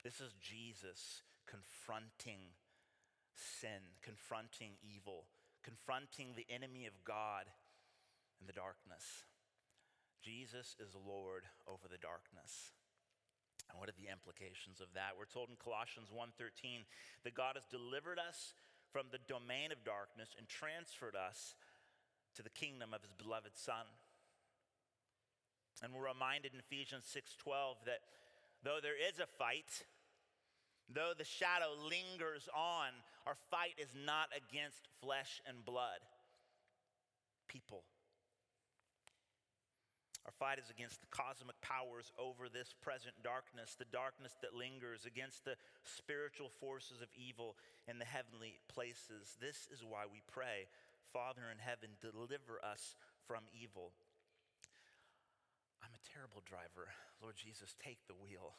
This 0.07 0.23
is 0.23 0.39
Jesus 0.39 1.19
confronting 1.43 2.55
sin, 3.35 3.99
confronting 3.99 4.79
evil, 4.79 5.27
confronting 5.67 6.31
the 6.39 6.47
enemy 6.47 6.87
of 6.87 7.03
God 7.03 7.51
in 8.39 8.47
the 8.47 8.55
darkness. 8.55 9.27
Jesus 10.23 10.79
is 10.79 10.95
Lord 10.95 11.43
over 11.67 11.91
the 11.91 11.99
darkness. 11.99 12.71
And 13.67 13.79
what 13.79 13.91
are 13.91 13.99
the 13.99 14.07
implications 14.07 14.79
of 14.79 14.95
that? 14.95 15.19
We're 15.19 15.27
told 15.27 15.51
in 15.51 15.59
Colossians 15.59 16.07
1:13 16.07 16.87
that 17.23 17.35
God 17.35 17.59
has 17.59 17.67
delivered 17.67 18.19
us 18.19 18.55
from 18.93 19.07
the 19.11 19.17
domain 19.27 19.73
of 19.73 19.83
darkness 19.83 20.29
and 20.37 20.47
transferred 20.47 21.15
us 21.15 21.55
to 22.35 22.43
the 22.43 22.53
kingdom 22.53 22.93
of 22.93 23.01
his 23.01 23.11
beloved 23.13 23.57
son. 23.57 23.89
And 25.81 25.93
we're 25.93 26.07
reminded 26.07 26.53
in 26.53 26.59
Ephesians 26.59 27.05
6:12 27.05 27.83
that 27.85 28.01
though 28.61 28.79
there 28.79 28.95
is 28.95 29.19
a 29.19 29.25
fight, 29.25 29.85
though 30.87 31.13
the 31.17 31.25
shadow 31.25 31.73
lingers 31.73 32.47
on, 32.53 32.93
our 33.25 33.35
fight 33.49 33.73
is 33.77 33.93
not 33.95 34.29
against 34.35 34.87
flesh 35.01 35.41
and 35.45 35.65
blood. 35.65 35.99
People 37.47 37.83
our 40.25 40.31
fight 40.31 40.55
is 40.55 40.71
against 40.71 41.03
the 41.03 41.11
cosmic 41.11 41.59
powers 41.59 42.11
over 42.15 42.47
this 42.47 42.71
present 42.79 43.15
darkness, 43.23 43.75
the 43.75 43.91
darkness 43.91 44.31
that 44.39 44.55
lingers, 44.55 45.03
against 45.03 45.43
the 45.43 45.59
spiritual 45.83 46.47
forces 46.47 47.03
of 47.03 47.11
evil 47.11 47.59
in 47.91 47.99
the 47.99 48.07
heavenly 48.07 48.55
places. 48.71 49.35
This 49.43 49.67
is 49.67 49.83
why 49.83 50.07
we 50.07 50.23
pray, 50.31 50.71
Father 51.11 51.51
in 51.51 51.59
heaven, 51.59 51.99
deliver 51.99 52.63
us 52.63 52.95
from 53.27 53.43
evil. 53.51 53.91
I'm 55.83 55.91
a 55.91 56.07
terrible 56.15 56.39
driver. 56.47 56.87
Lord 57.19 57.35
Jesus, 57.35 57.75
take 57.83 57.99
the 58.07 58.15
wheel. 58.15 58.55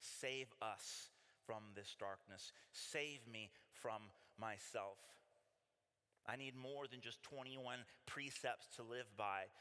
Save 0.00 0.48
us 0.64 1.12
from 1.44 1.76
this 1.76 1.94
darkness. 2.00 2.52
Save 2.72 3.20
me 3.30 3.50
from 3.76 4.08
myself. 4.40 4.96
I 6.26 6.36
need 6.36 6.54
more 6.56 6.86
than 6.88 7.00
just 7.00 7.22
21 7.22 7.84
precepts 8.06 8.68
to 8.76 8.82
live 8.82 9.08
by. 9.16 9.52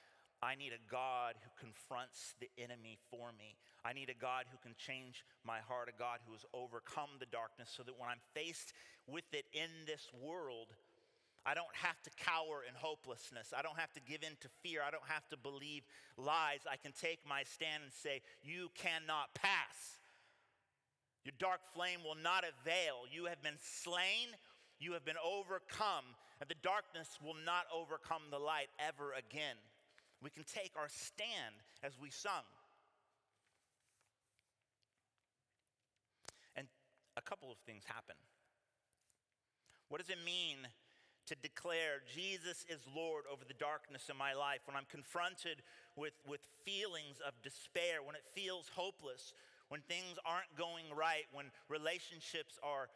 I 0.42 0.56
need 0.56 0.72
a 0.72 0.92
God 0.92 1.36
who 1.44 1.52
confronts 1.60 2.36
the 2.40 2.48
enemy 2.58 2.98
for 3.12 3.32
me. 3.38 3.60
I 3.84 3.92
need 3.92 4.10
a 4.10 4.16
God 4.16 4.46
who 4.48 4.58
can 4.64 4.76
change 4.78 5.26
my 5.44 5.60
heart, 5.60 5.92
a 5.92 6.00
God 6.00 6.20
who 6.26 6.32
has 6.32 6.46
overcome 6.54 7.20
the 7.20 7.28
darkness 7.28 7.68
so 7.76 7.84
that 7.84 8.00
when 8.00 8.08
I'm 8.08 8.24
faced 8.34 8.72
with 9.06 9.28
it 9.34 9.46
in 9.52 9.68
this 9.86 10.08
world, 10.16 10.72
I 11.46 11.54
don't 11.56 11.76
have 11.76 12.00
to 12.04 12.12
cower 12.16 12.64
in 12.64 12.72
hopelessness. 12.76 13.52
I 13.52 13.62
don't 13.62 13.80
have 13.80 13.92
to 13.94 14.02
give 14.02 14.24
in 14.24 14.40
to 14.40 14.50
fear. 14.64 14.80
I 14.80 14.92
don't 14.92 15.08
have 15.08 15.28
to 15.30 15.38
believe 15.38 15.84
lies. 16.16 16.64
I 16.64 16.78
can 16.80 16.92
take 16.96 17.20
my 17.28 17.44
stand 17.44 17.84
and 17.84 17.92
say, 17.92 18.22
You 18.44 18.72
cannot 18.76 19.36
pass. 19.36 20.00
Your 21.28 21.36
dark 21.38 21.60
flame 21.76 22.00
will 22.04 22.20
not 22.22 22.44
avail. 22.48 23.04
You 23.12 23.26
have 23.26 23.44
been 23.44 23.60
slain. 23.60 24.32
You 24.80 24.94
have 24.94 25.04
been 25.04 25.20
overcome. 25.20 26.16
And 26.40 26.48
the 26.48 26.60
darkness 26.64 27.20
will 27.20 27.36
not 27.46 27.68
overcome 27.76 28.32
the 28.32 28.40
light 28.40 28.72
ever 28.80 29.12
again 29.12 29.60
we 30.22 30.30
can 30.30 30.44
take 30.44 30.72
our 30.76 30.90
stand 30.90 31.56
as 31.84 31.94
we 32.02 32.10
sung. 32.10 32.44
And 36.56 36.68
a 37.18 37.22
couple 37.22 37.52
of 37.52 37.58
things 37.66 37.84
happen. 37.86 38.16
What 39.88 40.02
does 40.02 40.10
it 40.10 40.24
mean 40.24 40.68
to 41.28 41.36
declare 41.36 42.02
Jesus 42.14 42.66
is 42.70 42.82
Lord 42.96 43.26
over 43.32 43.46
the 43.46 43.54
darkness 43.54 44.10
in 44.10 44.18
my 44.18 44.34
life 44.34 44.62
when 44.66 44.76
I'm 44.76 44.90
confronted 44.90 45.62
with, 45.96 46.14
with 46.28 46.42
feelings 46.66 47.22
of 47.26 47.34
despair, 47.44 48.02
when 48.04 48.16
it 48.16 48.26
feels 48.34 48.70
hopeless, 48.74 49.34
when 49.70 49.82
things 49.82 50.18
aren't 50.26 50.50
going 50.58 50.86
right, 50.96 51.30
when 51.32 51.54
relationships 51.70 52.58
are 52.64 52.90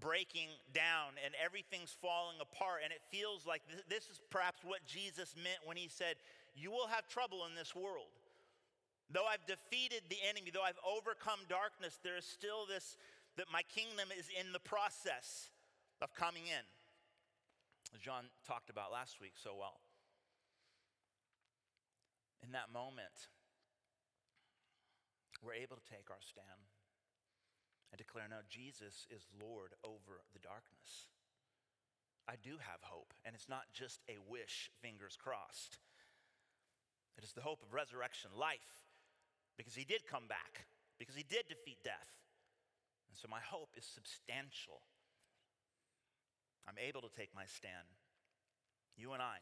breaking 0.00 0.48
down 0.72 1.20
and 1.24 1.34
everything's 1.36 1.94
falling 2.00 2.40
apart. 2.40 2.80
And 2.82 2.92
it 2.92 3.04
feels 3.12 3.46
like 3.46 3.62
this 3.88 4.08
is 4.08 4.20
perhaps 4.30 4.64
what 4.64 4.80
Jesus 4.86 5.34
meant 5.36 5.60
when 5.64 5.76
he 5.76 5.88
said, 5.88 6.16
You 6.54 6.70
will 6.70 6.86
have 6.86 7.08
trouble 7.08 7.46
in 7.48 7.54
this 7.54 7.74
world. 7.74 8.14
Though 9.10 9.26
I've 9.26 9.44
defeated 9.46 10.02
the 10.08 10.22
enemy, 10.28 10.50
though 10.52 10.62
I've 10.64 10.80
overcome 10.86 11.40
darkness, 11.48 11.98
there 12.02 12.16
is 12.16 12.24
still 12.24 12.66
this 12.66 12.96
that 13.36 13.50
my 13.52 13.62
kingdom 13.62 14.08
is 14.16 14.30
in 14.30 14.52
the 14.52 14.62
process 14.62 15.50
of 16.00 16.14
coming 16.14 16.46
in. 16.46 16.64
As 17.92 18.00
John 18.00 18.30
talked 18.46 18.70
about 18.70 18.92
last 18.92 19.20
week 19.20 19.34
so 19.34 19.54
well. 19.58 19.82
In 22.42 22.52
that 22.52 22.70
moment, 22.72 23.30
we're 25.42 25.58
able 25.58 25.76
to 25.76 25.90
take 25.90 26.10
our 26.10 26.22
stand 26.22 26.70
and 27.90 27.98
declare, 27.98 28.26
no, 28.28 28.42
Jesus 28.48 29.06
is 29.10 29.26
Lord 29.38 29.74
over 29.82 30.22
the 30.32 30.42
darkness. 30.42 31.10
I 32.26 32.34
do 32.40 32.56
have 32.58 32.80
hope, 32.82 33.12
and 33.24 33.34
it's 33.34 33.48
not 33.48 33.70
just 33.74 34.00
a 34.08 34.16
wish, 34.30 34.70
fingers 34.80 35.16
crossed. 35.20 35.78
It 37.18 37.24
is 37.24 37.32
the 37.32 37.42
hope 37.42 37.62
of 37.62 37.72
resurrection, 37.72 38.30
life, 38.36 38.84
because 39.56 39.74
he 39.74 39.84
did 39.84 40.06
come 40.06 40.26
back, 40.28 40.66
because 40.98 41.14
he 41.14 41.22
did 41.22 41.48
defeat 41.48 41.78
death. 41.84 42.10
And 43.08 43.16
so 43.16 43.28
my 43.30 43.40
hope 43.40 43.70
is 43.76 43.84
substantial. 43.84 44.82
I'm 46.66 46.78
able 46.78 47.02
to 47.02 47.12
take 47.16 47.34
my 47.34 47.46
stand. 47.46 47.86
You 48.96 49.12
and 49.12 49.22
I. 49.22 49.38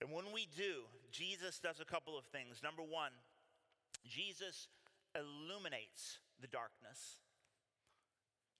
And 0.00 0.12
when 0.12 0.32
we 0.32 0.48
do, 0.56 0.88
Jesus 1.12 1.60
does 1.60 1.80
a 1.80 1.84
couple 1.84 2.16
of 2.16 2.24
things. 2.26 2.60
Number 2.62 2.82
one, 2.82 3.12
Jesus 4.04 4.68
illuminates 5.14 6.18
the 6.40 6.48
darkness. 6.48 7.20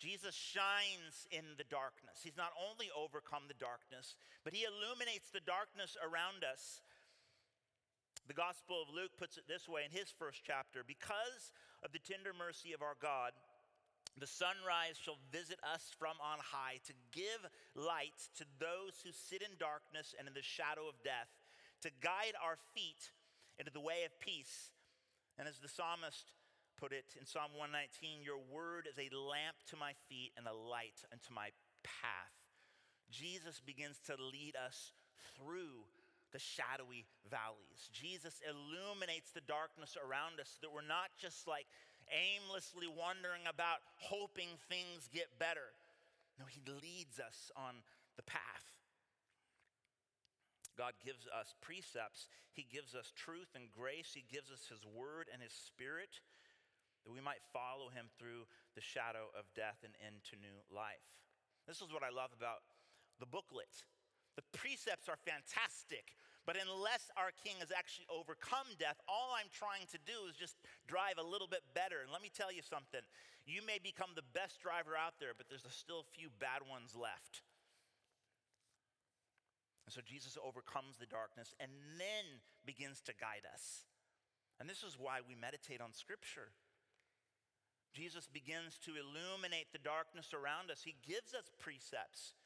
Jesus 0.00 0.34
shines 0.34 1.28
in 1.28 1.44
the 1.60 1.68
darkness. 1.68 2.24
He's 2.24 2.36
not 2.36 2.56
only 2.56 2.88
overcome 2.96 3.44
the 3.48 3.60
darkness, 3.60 4.16
but 4.44 4.56
he 4.56 4.64
illuminates 4.64 5.28
the 5.28 5.44
darkness 5.44 5.96
around 6.00 6.40
us. 6.40 6.80
The 8.30 8.38
Gospel 8.38 8.78
of 8.78 8.94
Luke 8.94 9.18
puts 9.18 9.42
it 9.42 9.50
this 9.50 9.66
way 9.66 9.82
in 9.82 9.90
his 9.90 10.06
first 10.14 10.46
chapter 10.46 10.86
Because 10.86 11.50
of 11.82 11.90
the 11.90 11.98
tender 11.98 12.30
mercy 12.30 12.70
of 12.70 12.78
our 12.78 12.94
God, 13.02 13.34
the 14.14 14.30
sunrise 14.30 14.94
shall 14.94 15.18
visit 15.34 15.58
us 15.66 15.90
from 15.98 16.14
on 16.22 16.38
high 16.38 16.78
to 16.86 16.94
give 17.10 17.42
light 17.74 18.14
to 18.38 18.46
those 18.62 19.02
who 19.02 19.10
sit 19.10 19.42
in 19.42 19.58
darkness 19.58 20.14
and 20.14 20.30
in 20.30 20.34
the 20.38 20.46
shadow 20.46 20.86
of 20.86 21.02
death, 21.02 21.26
to 21.82 21.90
guide 21.98 22.38
our 22.38 22.54
feet 22.70 23.10
into 23.58 23.74
the 23.74 23.82
way 23.82 24.06
of 24.06 24.14
peace. 24.22 24.70
And 25.34 25.50
as 25.50 25.58
the 25.58 25.66
psalmist 25.66 26.30
put 26.78 26.94
it 26.94 27.18
in 27.18 27.26
Psalm 27.26 27.50
119, 27.58 28.22
your 28.22 28.38
word 28.46 28.86
is 28.86 28.94
a 28.94 29.10
lamp 29.10 29.58
to 29.74 29.76
my 29.76 29.98
feet 30.06 30.38
and 30.38 30.46
a 30.46 30.54
light 30.54 31.02
unto 31.10 31.34
my 31.34 31.50
path. 31.82 32.38
Jesus 33.10 33.58
begins 33.58 33.98
to 34.06 34.14
lead 34.14 34.54
us 34.54 34.94
through 35.34 35.82
the 36.32 36.38
shadowy 36.38 37.06
valleys. 37.28 37.90
Jesus 37.92 38.40
illuminates 38.46 39.30
the 39.30 39.44
darkness 39.44 39.96
around 39.98 40.38
us 40.38 40.58
so 40.58 40.66
that 40.66 40.74
we're 40.74 40.86
not 40.86 41.10
just 41.18 41.46
like 41.46 41.66
aimlessly 42.10 42.86
wandering 42.86 43.46
about 43.46 43.82
hoping 43.98 44.50
things 44.70 45.10
get 45.10 45.30
better. 45.38 45.74
No, 46.38 46.46
He 46.46 46.62
leads 46.66 47.18
us 47.18 47.50
on 47.54 47.82
the 48.16 48.26
path. 48.26 48.66
God 50.78 50.96
gives 51.04 51.28
us 51.28 51.52
precepts, 51.60 52.30
He 52.56 52.64
gives 52.64 52.94
us 52.94 53.12
truth 53.12 53.52
and 53.52 53.68
grace, 53.68 54.16
He 54.16 54.24
gives 54.30 54.48
us 54.48 54.64
His 54.70 54.80
word 54.86 55.28
and 55.28 55.42
His 55.42 55.52
spirit 55.52 56.22
that 57.04 57.12
we 57.12 57.20
might 57.20 57.44
follow 57.52 57.92
Him 57.92 58.08
through 58.16 58.48
the 58.74 58.80
shadow 58.80 59.28
of 59.36 59.44
death 59.52 59.84
and 59.84 59.92
into 60.00 60.40
new 60.40 60.56
life. 60.72 61.04
This 61.68 61.84
is 61.84 61.92
what 61.92 62.02
I 62.04 62.08
love 62.08 62.32
about 62.32 62.64
the 63.20 63.28
booklet. 63.28 63.84
The 64.36 64.46
precepts 64.56 65.08
are 65.08 65.18
fantastic, 65.26 66.14
but 66.46 66.56
unless 66.56 67.10
our 67.18 67.34
king 67.44 67.58
has 67.60 67.70
actually 67.74 68.08
overcome 68.08 68.66
death, 68.78 68.96
all 69.10 69.36
I'm 69.36 69.50
trying 69.52 69.90
to 69.92 70.00
do 70.06 70.26
is 70.30 70.38
just 70.38 70.56
drive 70.86 71.18
a 71.18 71.26
little 71.26 71.50
bit 71.50 71.62
better. 71.74 72.00
And 72.00 72.10
let 72.10 72.22
me 72.22 72.30
tell 72.32 72.50
you 72.50 72.62
something 72.62 73.02
you 73.44 73.60
may 73.66 73.78
become 73.82 74.14
the 74.14 74.26
best 74.32 74.62
driver 74.62 74.94
out 74.94 75.18
there, 75.18 75.34
but 75.36 75.50
there's 75.50 75.66
still 75.74 76.06
a 76.06 76.14
few 76.16 76.30
bad 76.38 76.62
ones 76.64 76.94
left. 76.94 77.42
And 79.86 79.92
so 79.92 80.00
Jesus 80.06 80.38
overcomes 80.38 81.02
the 81.02 81.10
darkness 81.10 81.50
and 81.58 81.72
then 81.98 82.38
begins 82.62 83.02
to 83.10 83.12
guide 83.18 83.42
us. 83.42 83.90
And 84.60 84.68
this 84.70 84.84
is 84.86 84.94
why 84.94 85.18
we 85.26 85.34
meditate 85.34 85.80
on 85.80 85.90
Scripture. 85.90 86.54
Jesus 87.90 88.30
begins 88.30 88.78
to 88.86 88.94
illuminate 88.94 89.72
the 89.72 89.82
darkness 89.82 90.30
around 90.30 90.70
us. 90.70 90.86
He 90.86 90.94
gives 91.02 91.34
us 91.34 91.50
precepts, 91.58 92.38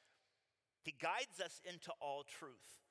He 0.85 0.95
guides 1.01 1.41
us 1.41 1.61
into 1.65 1.91
all 2.01 2.25
truth. 2.29 2.85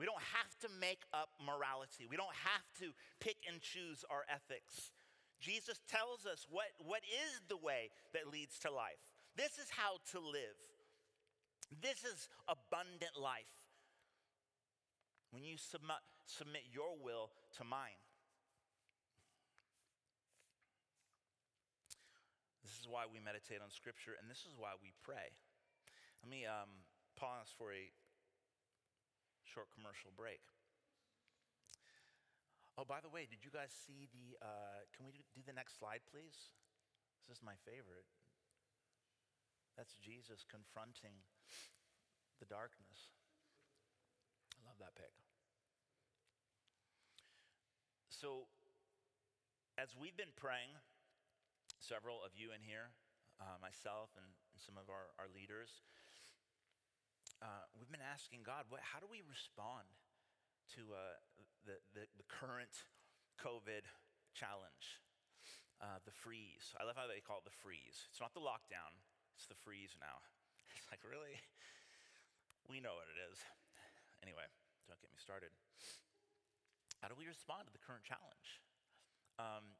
We 0.00 0.06
don't 0.06 0.24
have 0.34 0.50
to 0.64 0.68
make 0.80 1.04
up 1.12 1.28
morality, 1.38 2.08
we 2.10 2.16
don't 2.16 2.34
have 2.34 2.66
to 2.80 2.90
pick 3.20 3.36
and 3.46 3.60
choose 3.60 4.04
our 4.10 4.24
ethics. 4.26 4.90
Jesus 5.38 5.78
tells 5.86 6.24
us 6.24 6.46
what, 6.48 6.72
what 6.80 7.02
is 7.04 7.42
the 7.48 7.60
way 7.60 7.90
that 8.14 8.32
leads 8.32 8.58
to 8.60 8.72
life. 8.72 9.12
This 9.36 9.58
is 9.58 9.68
how 9.68 10.00
to 10.12 10.18
live. 10.18 10.56
This 11.82 12.00
is 12.04 12.28
abundant 12.48 13.18
life 13.20 13.50
when 15.34 15.42
you 15.42 15.58
submit, 15.58 15.98
submit 16.24 16.62
your 16.70 16.94
will 17.02 17.30
to 17.58 17.64
mine. 17.64 17.98
This 22.62 22.78
is 22.78 22.86
why 22.86 23.04
we 23.10 23.18
meditate 23.18 23.58
on 23.58 23.68
Scripture, 23.68 24.14
and 24.16 24.30
this 24.30 24.46
is 24.46 24.54
why 24.56 24.78
we 24.80 24.94
pray. 25.02 25.34
Let 26.22 26.30
me 26.30 26.46
um, 26.46 26.70
pause 27.24 27.56
for 27.56 27.72
a 27.72 27.88
short 29.48 29.72
commercial 29.72 30.12
break. 30.12 30.44
Oh, 32.76 32.84
by 32.84 33.00
the 33.00 33.08
way, 33.08 33.24
did 33.24 33.40
you 33.40 33.48
guys 33.48 33.72
see 33.72 34.12
the? 34.12 34.36
Uh, 34.44 34.84
can 34.92 35.08
we 35.08 35.16
do 35.32 35.40
the 35.40 35.56
next 35.56 35.80
slide, 35.80 36.04
please? 36.04 36.52
This 37.24 37.40
is 37.40 37.46
my 37.46 37.56
favorite. 37.64 38.04
That's 39.72 39.96
Jesus 39.96 40.44
confronting 40.44 41.24
the 42.44 42.44
darkness. 42.44 43.16
I 44.52 44.68
love 44.68 44.76
that 44.84 44.92
pic. 44.92 45.16
So, 48.12 48.52
as 49.80 49.96
we've 49.96 50.18
been 50.18 50.36
praying, 50.36 50.76
several 51.80 52.20
of 52.20 52.36
you 52.36 52.52
in 52.52 52.60
here, 52.60 52.92
uh, 53.40 53.56
myself 53.64 54.12
and, 54.14 54.28
and, 54.52 54.60
some 54.60 54.78
of 54.78 54.86
our, 54.86 55.10
our 55.18 55.26
leaders, 55.34 55.82
uh, 57.44 57.68
we've 57.76 57.92
been 57.92 58.00
asking 58.00 58.40
God, 58.40 58.64
what, 58.72 58.80
how 58.80 58.96
do 58.96 59.04
we 59.04 59.20
respond 59.28 59.84
to 60.80 60.96
uh, 60.96 61.20
the, 61.68 61.76
the, 61.92 62.08
the, 62.16 62.24
current 62.24 62.88
COVID 63.36 63.84
challenge? 64.32 65.04
Uh, 65.76 66.00
the 66.08 66.14
freeze. 66.16 66.72
I 66.80 66.88
love 66.88 66.96
how 66.96 67.04
they 67.04 67.20
call 67.20 67.44
it 67.44 67.46
the 67.46 67.52
freeze. 67.60 68.08
It's 68.08 68.22
not 68.22 68.32
the 68.32 68.40
lockdown, 68.40 68.96
it's 69.36 69.44
the 69.44 69.58
freeze 69.60 69.92
now. 70.00 70.24
It's 70.74 70.90
like, 70.90 71.04
really? 71.06 71.38
We 72.68 72.80
know 72.80 72.96
what 72.96 73.08
it 73.12 73.20
is. 73.30 73.40
Anyway, 74.24 74.44
don't 74.88 75.00
get 75.00 75.12
me 75.12 75.20
started. 75.20 75.52
How 77.04 77.12
do 77.12 77.16
we 77.16 77.28
respond 77.28 77.68
to 77.68 77.72
the 77.72 77.80
current 77.80 78.04
challenge? 78.04 78.64
Um, 79.36 79.76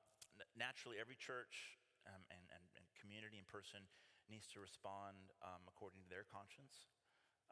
naturally, 0.53 1.01
every 1.01 1.17
church 1.17 1.81
um, 2.05 2.21
and, 2.29 2.45
and, 2.53 2.65
and, 2.77 2.85
community 3.01 3.41
and 3.41 3.49
person 3.49 3.85
needs 4.29 4.49
to 4.53 4.61
respond 4.61 5.17
um, 5.45 5.61
according 5.69 6.01
to 6.05 6.09
their 6.09 6.25
conscience. 6.29 6.89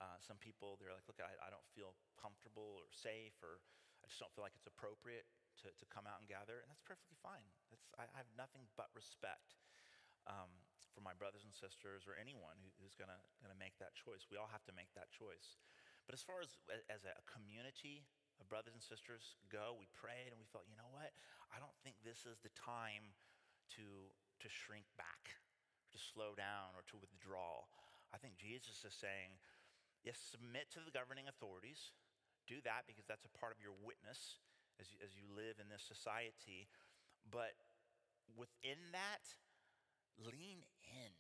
Uh, 0.00 0.18
some 0.20 0.40
people, 0.40 0.80
they're 0.80 0.94
like, 0.94 1.06
look, 1.06 1.20
I, 1.20 1.30
I, 1.38 1.52
don't 1.52 1.66
feel 1.76 1.94
comfortable 2.18 2.80
or 2.80 2.88
safe, 2.90 3.36
or 3.44 3.60
I 4.02 4.10
just 4.10 4.18
don't 4.18 4.32
feel 4.34 4.42
like 4.42 4.56
it's 4.56 4.66
appropriate 4.66 5.28
to, 5.62 5.70
to 5.70 5.84
come 5.92 6.08
out 6.08 6.18
and 6.18 6.26
gather, 6.26 6.58
and 6.58 6.66
that's 6.66 6.82
perfectly 6.82 7.14
fine. 7.22 7.44
That's, 7.70 7.86
I, 7.94 8.08
I 8.10 8.18
have 8.18 8.30
nothing 8.34 8.66
but 8.74 8.90
respect 8.98 9.54
um, 10.26 10.50
for 10.90 11.04
my 11.04 11.14
brothers 11.14 11.46
and 11.46 11.54
sisters 11.54 12.08
or 12.10 12.18
anyone 12.18 12.58
who, 12.60 12.70
who's 12.82 12.98
gonna, 12.98 13.20
gonna 13.40 13.58
make 13.58 13.78
that 13.78 13.94
choice. 13.94 14.26
We 14.28 14.40
all 14.40 14.50
have 14.50 14.64
to 14.68 14.74
make 14.74 14.90
that 14.98 15.12
choice. 15.14 15.60
But 16.04 16.18
as 16.18 16.22
far 16.24 16.42
as, 16.42 16.58
as 16.90 17.06
a 17.06 17.14
community 17.30 18.02
of 18.42 18.50
brothers 18.50 18.74
and 18.74 18.82
sisters 18.82 19.38
go, 19.48 19.78
we 19.78 19.86
prayed 19.94 20.34
and 20.34 20.38
we 20.40 20.48
felt, 20.50 20.66
you 20.66 20.74
know 20.74 20.90
what? 20.90 21.14
I 21.54 21.62
don't 21.62 21.74
think 21.86 22.00
this 22.02 22.26
is 22.26 22.42
the 22.42 22.52
time 22.58 23.14
to, 23.78 23.86
to 24.42 24.48
shrink 24.50 24.88
back, 24.98 25.38
to 25.94 25.98
slow 25.98 26.34
down, 26.34 26.74
or 26.74 26.82
to 26.90 26.98
withdraw. 26.98 27.62
I 28.12 28.18
think 28.18 28.36
Jesus 28.36 28.84
is 28.84 28.92
saying, 28.92 29.38
Yes, 30.02 30.18
submit 30.18 30.70
to 30.74 30.82
the 30.82 30.90
governing 30.90 31.30
authorities. 31.30 31.94
Do 32.50 32.58
that 32.66 32.90
because 32.90 33.06
that's 33.06 33.24
a 33.24 33.38
part 33.38 33.54
of 33.54 33.62
your 33.62 33.74
witness 33.86 34.42
as 34.82 34.90
you, 34.90 34.98
as 34.98 35.14
you 35.14 35.22
live 35.30 35.62
in 35.62 35.70
this 35.70 35.86
society. 35.86 36.66
But 37.22 37.54
within 38.34 38.90
that, 38.90 39.22
lean 40.18 40.66
in, 40.82 41.14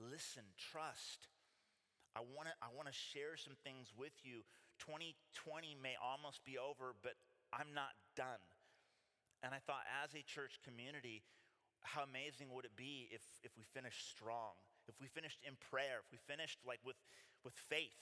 listen, 0.00 0.56
trust. 0.56 1.28
I 2.16 2.24
want 2.24 2.48
to 2.48 2.54
I 2.64 2.72
want 2.72 2.88
to 2.88 2.96
share 2.96 3.36
some 3.36 3.54
things 3.60 3.92
with 3.92 4.16
you. 4.24 4.42
2020 4.80 5.76
may 5.76 6.00
almost 6.00 6.40
be 6.48 6.56
over, 6.56 6.96
but 7.04 7.20
I'm 7.52 7.76
not 7.76 7.92
done. 8.16 8.40
And 9.42 9.54
I 9.54 9.60
thought 9.62 9.86
as 10.02 10.14
a 10.14 10.22
church 10.22 10.58
community, 10.64 11.22
how 11.82 12.02
amazing 12.02 12.50
would 12.54 12.64
it 12.64 12.74
be 12.74 13.06
if, 13.10 13.22
if 13.42 13.54
we 13.54 13.62
finished 13.62 14.10
strong, 14.10 14.58
if 14.88 14.96
we 15.00 15.06
finished 15.06 15.38
in 15.44 15.54
prayer, 15.70 16.00
if 16.00 16.08
we 16.10 16.18
finished 16.18 16.58
like 16.66 16.80
with, 16.82 16.96
with 17.44 17.54
faith. 17.54 18.00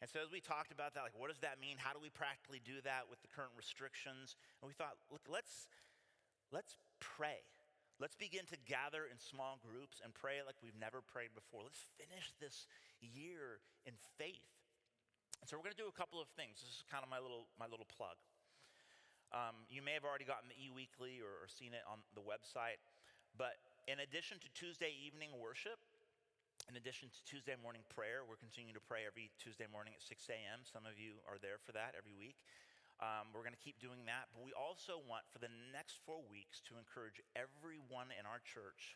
And 0.00 0.10
so 0.10 0.18
as 0.18 0.34
we 0.34 0.42
talked 0.42 0.74
about 0.74 0.94
that, 0.94 1.02
like 1.02 1.16
what 1.16 1.32
does 1.32 1.40
that 1.40 1.58
mean? 1.62 1.78
How 1.78 1.96
do 1.96 2.00
we 2.02 2.10
practically 2.10 2.60
do 2.62 2.82
that 2.84 3.08
with 3.08 3.22
the 3.22 3.30
current 3.32 3.54
restrictions? 3.56 4.36
And 4.60 4.66
we 4.66 4.74
thought, 4.74 4.98
look, 5.10 5.24
let's 5.30 5.66
let's 6.50 6.76
pray. 7.00 7.42
Let's 8.02 8.18
begin 8.18 8.42
to 8.50 8.58
gather 8.66 9.06
in 9.06 9.14
small 9.14 9.62
groups 9.62 10.02
and 10.02 10.10
pray 10.10 10.42
like 10.42 10.58
we've 10.58 10.74
never 10.74 10.98
prayed 10.98 11.30
before. 11.38 11.62
Let's 11.62 11.86
finish 11.94 12.34
this 12.42 12.66
year 12.98 13.62
in 13.86 13.94
faith. 14.18 14.42
And 15.38 15.46
so 15.46 15.54
we're 15.54 15.66
going 15.70 15.78
to 15.78 15.82
do 15.86 15.90
a 15.90 15.94
couple 15.94 16.18
of 16.18 16.26
things. 16.34 16.58
This 16.58 16.70
is 16.70 16.82
kind 16.90 17.06
of 17.06 17.10
my 17.10 17.22
little 17.22 17.46
my 17.58 17.70
little 17.70 17.86
plug. 17.86 18.18
Um, 19.30 19.64
you 19.70 19.80
may 19.80 19.94
have 19.94 20.04
already 20.04 20.28
gotten 20.28 20.50
the 20.50 20.58
e-weekly 20.60 21.22
or, 21.22 21.30
or 21.40 21.48
seen 21.48 21.72
it 21.72 21.86
on 21.88 22.04
the 22.12 22.20
website, 22.20 22.82
but 23.38 23.56
in 23.88 24.04
addition 24.04 24.36
to 24.44 24.48
Tuesday 24.52 24.92
evening 24.92 25.32
worship, 25.40 25.80
in 26.70 26.78
addition 26.78 27.10
to 27.10 27.20
Tuesday 27.26 27.58
morning 27.58 27.82
prayer, 27.90 28.22
we're 28.22 28.38
continuing 28.38 28.76
to 28.78 28.84
pray 28.84 29.02
every 29.02 29.34
Tuesday 29.40 29.66
morning 29.66 29.98
at 29.98 30.02
6 30.02 30.14
a.m. 30.30 30.62
Some 30.62 30.86
of 30.86 30.94
you 30.94 31.18
are 31.26 31.38
there 31.42 31.58
for 31.58 31.74
that 31.74 31.98
every 31.98 32.14
week. 32.14 32.38
Um, 33.02 33.34
we're 33.34 33.42
going 33.42 33.56
to 33.56 33.64
keep 33.64 33.82
doing 33.82 34.06
that, 34.06 34.30
but 34.30 34.46
we 34.46 34.54
also 34.54 35.02
want 35.02 35.26
for 35.26 35.42
the 35.42 35.50
next 35.74 35.98
four 36.06 36.22
weeks 36.22 36.62
to 36.70 36.78
encourage 36.78 37.18
everyone 37.34 38.14
in 38.14 38.30
our 38.30 38.38
church 38.46 38.94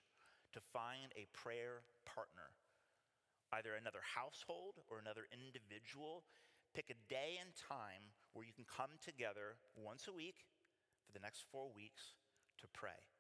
to 0.55 0.63
find 0.71 1.11
a 1.19 1.27
prayer 1.35 1.83
partner, 2.07 2.55
either 3.51 3.75
another 3.75 4.05
household 4.05 4.79
or 4.87 5.03
another 5.03 5.27
individual. 5.35 6.23
Pick 6.71 6.95
a 6.95 6.99
day 7.11 7.43
and 7.43 7.51
time 7.59 8.15
where 8.31 8.47
you 8.47 8.55
can 8.55 8.69
come 8.69 8.95
together 9.03 9.59
once 9.75 10.07
a 10.07 10.15
week 10.15 10.47
for 11.03 11.11
the 11.11 11.25
next 11.25 11.43
four 11.51 11.67
weeks 11.75 12.15
to 12.63 12.71
pray 12.71 13.11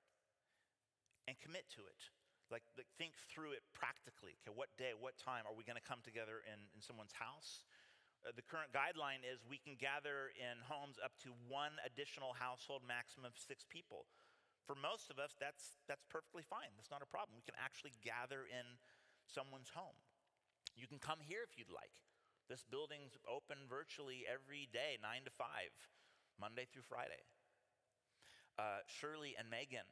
and 1.27 1.35
commit 1.43 1.67
to 1.75 1.83
it. 1.83 2.15
Like, 2.51 2.63
like 2.79 2.87
think 2.95 3.19
through 3.31 3.59
it 3.59 3.67
practically. 3.75 4.39
Okay, 4.43 4.55
what 4.55 4.71
day, 4.79 4.95
what 4.95 5.19
time 5.19 5.43
are 5.47 5.55
we 5.55 5.67
going 5.67 5.79
to 5.79 5.85
come 5.85 5.99
together 6.07 6.47
in, 6.47 6.59
in 6.75 6.79
someone's 6.79 7.15
house? 7.15 7.67
Uh, 8.23 8.31
the 8.35 8.47
current 8.47 8.71
guideline 8.71 9.27
is 9.27 9.43
we 9.47 9.59
can 9.59 9.75
gather 9.79 10.31
in 10.39 10.63
homes 10.67 10.99
up 11.03 11.15
to 11.27 11.35
one 11.51 11.75
additional 11.83 12.35
household, 12.39 12.87
maximum 12.87 13.27
of 13.27 13.35
six 13.35 13.67
people. 13.67 14.07
For 14.67 14.75
most 14.75 15.11
of 15.11 15.19
us, 15.19 15.35
that's, 15.39 15.79
that's 15.87 16.03
perfectly 16.11 16.43
fine. 16.43 16.75
That's 16.75 16.91
not 16.91 17.03
a 17.03 17.11
problem. 17.11 17.39
We 17.39 17.47
can 17.47 17.59
actually 17.59 17.95
gather 18.03 18.47
in 18.51 18.79
someone's 19.27 19.71
home. 19.71 19.95
You 20.75 20.91
can 20.91 20.99
come 20.99 21.23
here 21.23 21.47
if 21.47 21.55
you'd 21.55 21.71
like. 21.71 21.95
This 22.47 22.63
building's 22.63 23.19
open 23.27 23.67
virtually 23.67 24.23
every 24.27 24.71
day, 24.71 24.99
9 25.03 25.27
to 25.27 25.35
5, 25.35 25.47
Monday 26.39 26.67
through 26.71 26.87
Friday. 26.87 27.27
Uh, 28.55 28.87
Shirley 28.87 29.35
and 29.35 29.51
Megan 29.51 29.87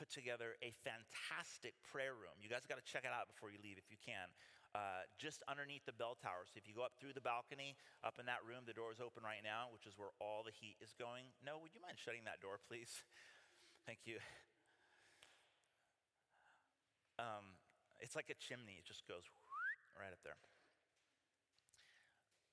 put 0.00 0.08
together 0.08 0.56
a 0.64 0.72
fantastic 0.80 1.76
prayer 1.84 2.16
room. 2.16 2.32
You 2.40 2.48
guys 2.48 2.64
got 2.64 2.80
to 2.80 2.86
check 2.88 3.04
it 3.04 3.12
out 3.12 3.28
before 3.28 3.52
you 3.52 3.60
leave 3.60 3.76
if 3.76 3.92
you 3.92 4.00
can 4.00 4.32
uh, 4.74 5.02
just 5.18 5.42
underneath 5.50 5.82
the 5.82 5.92
bell 5.94 6.14
tower. 6.14 6.46
So 6.46 6.58
if 6.58 6.66
you 6.70 6.74
go 6.74 6.86
up 6.86 6.94
through 6.96 7.14
the 7.14 7.24
balcony, 7.24 7.74
up 8.06 8.22
in 8.22 8.26
that 8.30 8.42
room, 8.46 8.66
the 8.66 8.76
door 8.76 8.94
is 8.94 9.02
open 9.02 9.26
right 9.26 9.42
now, 9.42 9.68
which 9.74 9.86
is 9.86 9.98
where 9.98 10.14
all 10.22 10.46
the 10.46 10.54
heat 10.54 10.78
is 10.78 10.94
going. 10.94 11.34
No, 11.42 11.58
would 11.58 11.74
you 11.74 11.82
mind 11.82 11.98
shutting 11.98 12.22
that 12.30 12.38
door, 12.38 12.62
please? 12.62 13.02
Thank 13.88 14.06
you. 14.06 14.22
Um, 17.18 17.58
it's 17.98 18.14
like 18.16 18.30
a 18.32 18.38
chimney, 18.38 18.80
it 18.80 18.86
just 18.86 19.04
goes 19.04 19.26
right 19.98 20.14
up 20.14 20.22
there. 20.24 20.38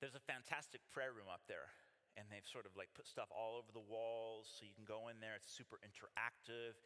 There's 0.02 0.18
a 0.18 0.22
fantastic 0.28 0.84
prayer 0.92 1.10
room 1.14 1.30
up 1.30 1.42
there, 1.48 1.72
and 2.18 2.28
they've 2.28 2.46
sort 2.46 2.68
of 2.68 2.76
like 2.76 2.92
put 2.92 3.08
stuff 3.08 3.32
all 3.32 3.56
over 3.56 3.72
the 3.72 3.82
walls 3.82 4.46
so 4.46 4.68
you 4.68 4.76
can 4.76 4.84
go 4.84 5.08
in 5.08 5.18
there. 5.24 5.34
It's 5.40 5.50
super 5.50 5.80
interactive. 5.80 6.76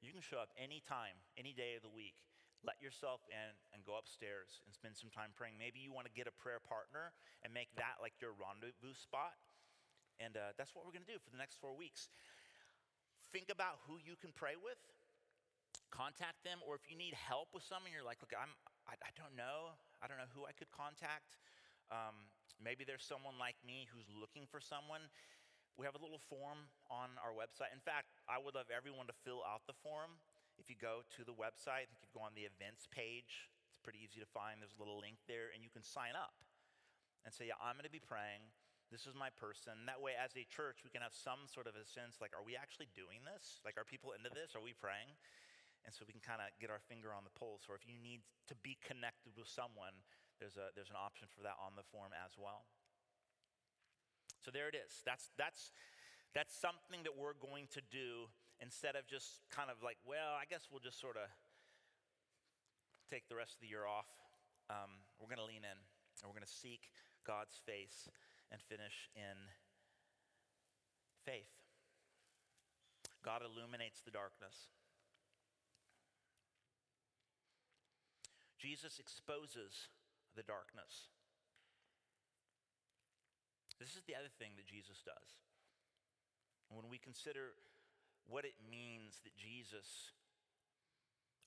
You 0.00 0.12
can 0.12 0.24
show 0.24 0.40
up 0.40 0.50
anytime, 0.56 1.16
any 1.36 1.52
day 1.52 1.76
of 1.76 1.82
the 1.84 1.92
week 1.92 2.24
let 2.60 2.76
yourself 2.80 3.24
in 3.32 3.56
and 3.72 3.80
go 3.88 3.96
upstairs 3.96 4.60
and 4.68 4.72
spend 4.72 4.92
some 4.96 5.08
time 5.08 5.32
praying. 5.32 5.56
Maybe 5.56 5.80
you 5.80 5.92
want 5.92 6.04
to 6.04 6.12
get 6.12 6.28
a 6.28 6.34
prayer 6.34 6.60
partner 6.60 7.12
and 7.40 7.52
make 7.52 7.72
that 7.80 8.04
like 8.04 8.12
your 8.20 8.36
rendezvous 8.36 8.92
spot. 8.92 9.36
And 10.20 10.36
uh, 10.36 10.52
that's 10.60 10.76
what 10.76 10.84
we're 10.84 10.92
going 10.92 11.08
to 11.08 11.12
do 11.12 11.20
for 11.20 11.32
the 11.32 11.40
next 11.40 11.56
four 11.56 11.72
weeks. 11.72 12.12
Think 13.32 13.48
about 13.48 13.80
who 13.88 13.96
you 13.96 14.20
can 14.20 14.36
pray 14.36 14.60
with, 14.60 14.76
contact 15.88 16.44
them, 16.44 16.60
or 16.60 16.76
if 16.76 16.84
you 16.84 16.98
need 16.98 17.16
help 17.16 17.56
with 17.56 17.64
someone, 17.64 17.88
you're 17.88 18.04
like, 18.04 18.20
look, 18.20 18.36
I'm, 18.36 18.52
I, 18.84 19.00
I 19.00 19.12
don't 19.16 19.32
know. 19.32 19.72
I 20.04 20.10
don't 20.10 20.20
know 20.20 20.28
who 20.36 20.44
I 20.44 20.52
could 20.52 20.68
contact. 20.68 21.40
Um, 21.88 22.28
maybe 22.60 22.84
there's 22.84 23.06
someone 23.06 23.40
like 23.40 23.56
me 23.64 23.88
who's 23.88 24.10
looking 24.12 24.44
for 24.44 24.60
someone. 24.60 25.08
We 25.78 25.86
have 25.88 25.96
a 25.96 26.02
little 26.02 26.20
form 26.28 26.68
on 26.90 27.16
our 27.20 27.32
website. 27.32 27.72
In 27.72 27.80
fact, 27.80 28.12
I 28.28 28.36
would 28.36 28.54
love 28.54 28.68
everyone 28.68 29.08
to 29.08 29.16
fill 29.24 29.40
out 29.46 29.64
the 29.64 29.76
form 29.80 30.20
if 30.60 30.68
you 30.68 30.76
go 30.76 31.00
to 31.16 31.24
the 31.24 31.32
website, 31.32 31.88
you 31.88 31.96
can 31.96 32.12
go 32.12 32.20
on 32.20 32.36
the 32.36 32.44
events 32.44 32.84
page. 32.92 33.48
It's 33.72 33.80
pretty 33.80 34.04
easy 34.04 34.20
to 34.20 34.28
find. 34.28 34.60
There's 34.60 34.76
a 34.76 34.82
little 34.82 35.00
link 35.00 35.16
there, 35.24 35.48
and 35.56 35.64
you 35.64 35.72
can 35.72 35.80
sign 35.80 36.12
up 36.12 36.36
and 37.24 37.32
say, 37.32 37.48
Yeah, 37.48 37.56
I'm 37.56 37.80
going 37.80 37.88
to 37.88 37.92
be 37.92 38.04
praying. 38.04 38.44
This 38.92 39.08
is 39.08 39.16
my 39.16 39.32
person. 39.32 39.88
That 39.88 40.04
way, 40.04 40.18
as 40.20 40.36
a 40.36 40.44
church, 40.52 40.84
we 40.84 40.92
can 40.92 41.00
have 41.00 41.16
some 41.16 41.48
sort 41.48 41.70
of 41.70 41.78
a 41.78 41.86
sense 41.86 42.18
like, 42.18 42.34
are 42.34 42.42
we 42.42 42.58
actually 42.58 42.90
doing 42.90 43.22
this? 43.22 43.62
Like, 43.62 43.78
are 43.78 43.86
people 43.86 44.12
into 44.18 44.34
this? 44.34 44.58
Are 44.58 44.60
we 44.60 44.74
praying? 44.74 45.14
And 45.86 45.94
so 45.94 46.02
we 46.02 46.10
can 46.10 46.20
kind 46.20 46.42
of 46.42 46.50
get 46.58 46.74
our 46.74 46.82
finger 46.90 47.14
on 47.14 47.22
the 47.22 47.30
pulse. 47.38 47.70
Or 47.70 47.78
if 47.78 47.86
you 47.86 47.94
need 48.02 48.26
to 48.50 48.58
be 48.66 48.74
connected 48.82 49.38
with 49.38 49.46
someone, 49.46 49.94
there's, 50.42 50.58
a, 50.58 50.74
there's 50.74 50.90
an 50.90 50.98
option 50.98 51.30
for 51.30 51.38
that 51.46 51.54
on 51.62 51.78
the 51.78 51.86
form 51.94 52.10
as 52.10 52.34
well. 52.34 52.66
So 54.40 54.50
there 54.50 54.68
it 54.68 54.74
is. 54.74 55.04
That's, 55.04 55.28
that's, 55.36 55.72
that's 56.34 56.56
something 56.56 57.04
that 57.04 57.12
we're 57.12 57.36
going 57.36 57.68
to 57.76 57.82
do 57.92 58.32
instead 58.60 58.96
of 58.96 59.08
just 59.08 59.44
kind 59.52 59.68
of 59.68 59.84
like, 59.84 60.00
well, 60.04 60.36
I 60.36 60.48
guess 60.48 60.68
we'll 60.72 60.84
just 60.84 61.00
sort 61.00 61.16
of 61.16 61.28
take 63.08 63.28
the 63.28 63.36
rest 63.36 63.56
of 63.56 63.60
the 63.60 63.68
year 63.68 63.84
off. 63.84 64.08
Um, 64.68 65.02
we're 65.18 65.28
going 65.28 65.42
to 65.42 65.48
lean 65.48 65.64
in 65.66 65.78
and 66.20 66.24
we're 66.24 66.36
going 66.36 66.46
to 66.46 66.58
seek 66.60 66.92
God's 67.26 67.60
face 67.64 68.08
and 68.52 68.60
finish 68.60 69.08
in 69.16 69.36
faith. 71.24 71.52
God 73.24 73.42
illuminates 73.44 74.00
the 74.00 74.10
darkness. 74.10 74.72
Jesus 78.60 79.00
exposes 79.00 79.88
the 80.36 80.42
darkness. 80.42 81.08
This 83.80 83.96
is 83.96 84.04
the 84.04 84.14
other 84.14 84.28
thing 84.38 84.52
that 84.60 84.68
Jesus 84.68 85.00
does. 85.00 85.40
When 86.68 86.92
we 86.92 87.00
consider 87.00 87.56
what 88.28 88.44
it 88.44 88.60
means 88.60 89.24
that 89.24 89.34
Jesus 89.34 90.12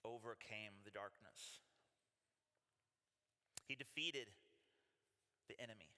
overcame 0.03 0.81
the 0.83 0.91
darkness, 0.91 1.61
he 3.69 3.75
defeated 3.77 4.33
the 5.47 5.55
enemy, 5.61 5.93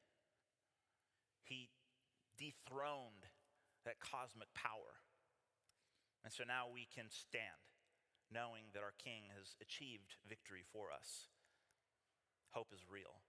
he 1.42 1.72
dethroned 2.38 3.32
that 3.86 4.04
cosmic 4.04 4.52
power. 4.54 5.00
And 6.24 6.34
so 6.34 6.44
now 6.44 6.66
we 6.68 6.88
can 6.92 7.06
stand 7.10 7.64
knowing 8.34 8.74
that 8.74 8.82
our 8.82 8.98
King 8.98 9.30
has 9.38 9.56
achieved 9.62 10.18
victory 10.28 10.66
for 10.74 10.90
us. 10.92 11.30
Hope 12.52 12.74
is 12.74 12.82
real. 12.90 13.25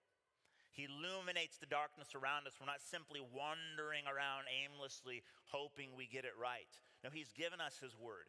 He 0.76 0.84
illuminates 0.84 1.56
the 1.56 1.72
darkness 1.72 2.12
around 2.12 2.44
us. 2.44 2.52
We're 2.60 2.68
not 2.68 2.84
simply 2.84 3.24
wandering 3.24 4.04
around 4.04 4.44
aimlessly 4.52 5.24
hoping 5.48 5.96
we 5.96 6.04
get 6.04 6.28
it 6.28 6.36
right. 6.36 6.68
No, 7.00 7.08
He's 7.08 7.32
given 7.32 7.64
us 7.64 7.80
His 7.80 7.96
word. 7.96 8.28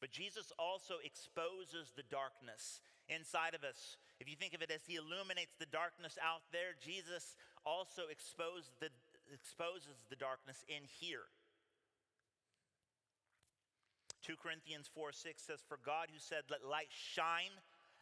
But 0.00 0.08
Jesus 0.08 0.56
also 0.56 1.04
exposes 1.04 1.92
the 1.92 2.08
darkness 2.08 2.80
inside 3.12 3.52
of 3.52 3.60
us. 3.60 4.00
If 4.16 4.24
you 4.24 4.40
think 4.40 4.56
of 4.56 4.64
it 4.64 4.72
as 4.72 4.80
He 4.88 4.96
illuminates 4.96 5.52
the 5.60 5.68
darkness 5.68 6.16
out 6.16 6.48
there, 6.48 6.72
Jesus 6.80 7.36
also 7.68 8.08
exposes 8.08 8.72
the, 8.80 8.88
exposes 9.36 10.00
the 10.08 10.16
darkness 10.16 10.64
in 10.64 10.88
here. 10.88 11.28
2 14.24 14.40
Corinthians 14.40 14.88
4 14.88 15.12
6 15.12 15.44
says, 15.44 15.60
For 15.68 15.76
God 15.84 16.08
who 16.08 16.16
said, 16.16 16.48
Let 16.48 16.64
light 16.64 16.88
shine 16.88 17.52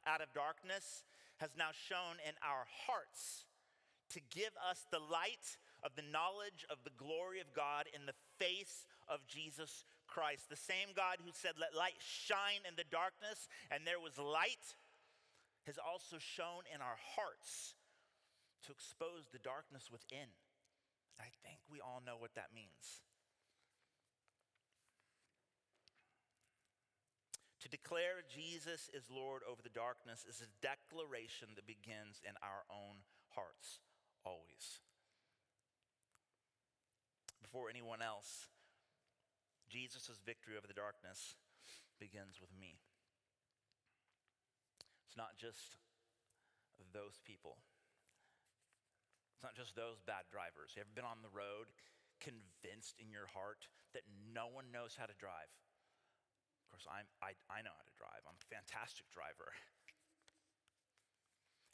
out 0.06 0.22
of 0.22 0.30
darkness 0.30 1.02
has 1.42 1.58
now 1.58 1.74
shown 1.74 2.22
in 2.22 2.38
our 2.38 2.70
hearts 2.86 3.50
to 4.14 4.22
give 4.30 4.54
us 4.62 4.86
the 4.94 5.02
light 5.02 5.58
of 5.82 5.90
the 5.98 6.06
knowledge 6.06 6.62
of 6.70 6.78
the 6.86 6.94
glory 6.94 7.42
of 7.42 7.50
God 7.50 7.90
in 7.90 8.06
the 8.06 8.14
face 8.38 8.86
of 9.10 9.26
Jesus 9.26 9.82
Christ. 10.06 10.46
The 10.46 10.54
same 10.54 10.94
God 10.94 11.18
who 11.18 11.34
said, 11.34 11.58
Let 11.58 11.74
light 11.74 11.98
shine 11.98 12.62
in 12.62 12.78
the 12.78 12.86
darkness, 12.86 13.50
and 13.74 13.82
there 13.82 13.98
was 13.98 14.22
light, 14.22 14.78
has 15.66 15.82
also 15.82 16.22
shown 16.22 16.62
in 16.70 16.78
our 16.78 16.98
hearts 17.18 17.74
to 18.66 18.70
expose 18.70 19.26
the 19.34 19.42
darkness 19.42 19.90
within. 19.90 20.30
I 21.18 21.26
think 21.42 21.58
we 21.66 21.82
all 21.82 22.02
know 22.06 22.22
what 22.22 22.38
that 22.38 22.54
means. 22.54 23.02
To 27.62 27.70
declare 27.70 28.26
Jesus 28.26 28.90
is 28.90 29.06
Lord 29.06 29.46
over 29.46 29.62
the 29.62 29.70
darkness 29.70 30.26
is 30.26 30.42
a 30.42 30.50
declaration 30.58 31.54
that 31.54 31.62
begins 31.62 32.18
in 32.26 32.34
our 32.42 32.66
own 32.66 33.06
hearts, 33.38 33.78
always. 34.26 34.82
Before 37.38 37.70
anyone 37.70 38.02
else, 38.02 38.50
Jesus' 39.70 40.18
victory 40.26 40.58
over 40.58 40.66
the 40.66 40.74
darkness 40.74 41.38
begins 42.02 42.42
with 42.42 42.50
me. 42.58 42.82
It's 45.06 45.14
not 45.14 45.38
just 45.38 45.78
those 46.90 47.22
people. 47.22 47.62
It's 49.38 49.46
not 49.46 49.54
just 49.54 49.78
those 49.78 50.02
bad 50.02 50.26
drivers. 50.34 50.74
You 50.74 50.82
ever 50.82 50.98
been 50.98 51.06
on 51.06 51.22
the 51.22 51.30
road 51.30 51.70
convinced 52.18 52.98
in 52.98 53.06
your 53.06 53.30
heart 53.30 53.70
that 53.94 54.02
no 54.34 54.50
one 54.50 54.74
knows 54.74 54.98
how 54.98 55.06
to 55.06 55.14
drive? 55.14 55.61
Of 56.72 56.80
course, 56.80 56.88
I'm, 56.88 57.04
I, 57.20 57.36
I 57.52 57.60
know 57.60 57.76
how 57.76 57.84
to 57.84 57.96
drive. 58.00 58.24
I'm 58.24 58.40
a 58.40 58.48
fantastic 58.48 59.04
driver. 59.12 59.52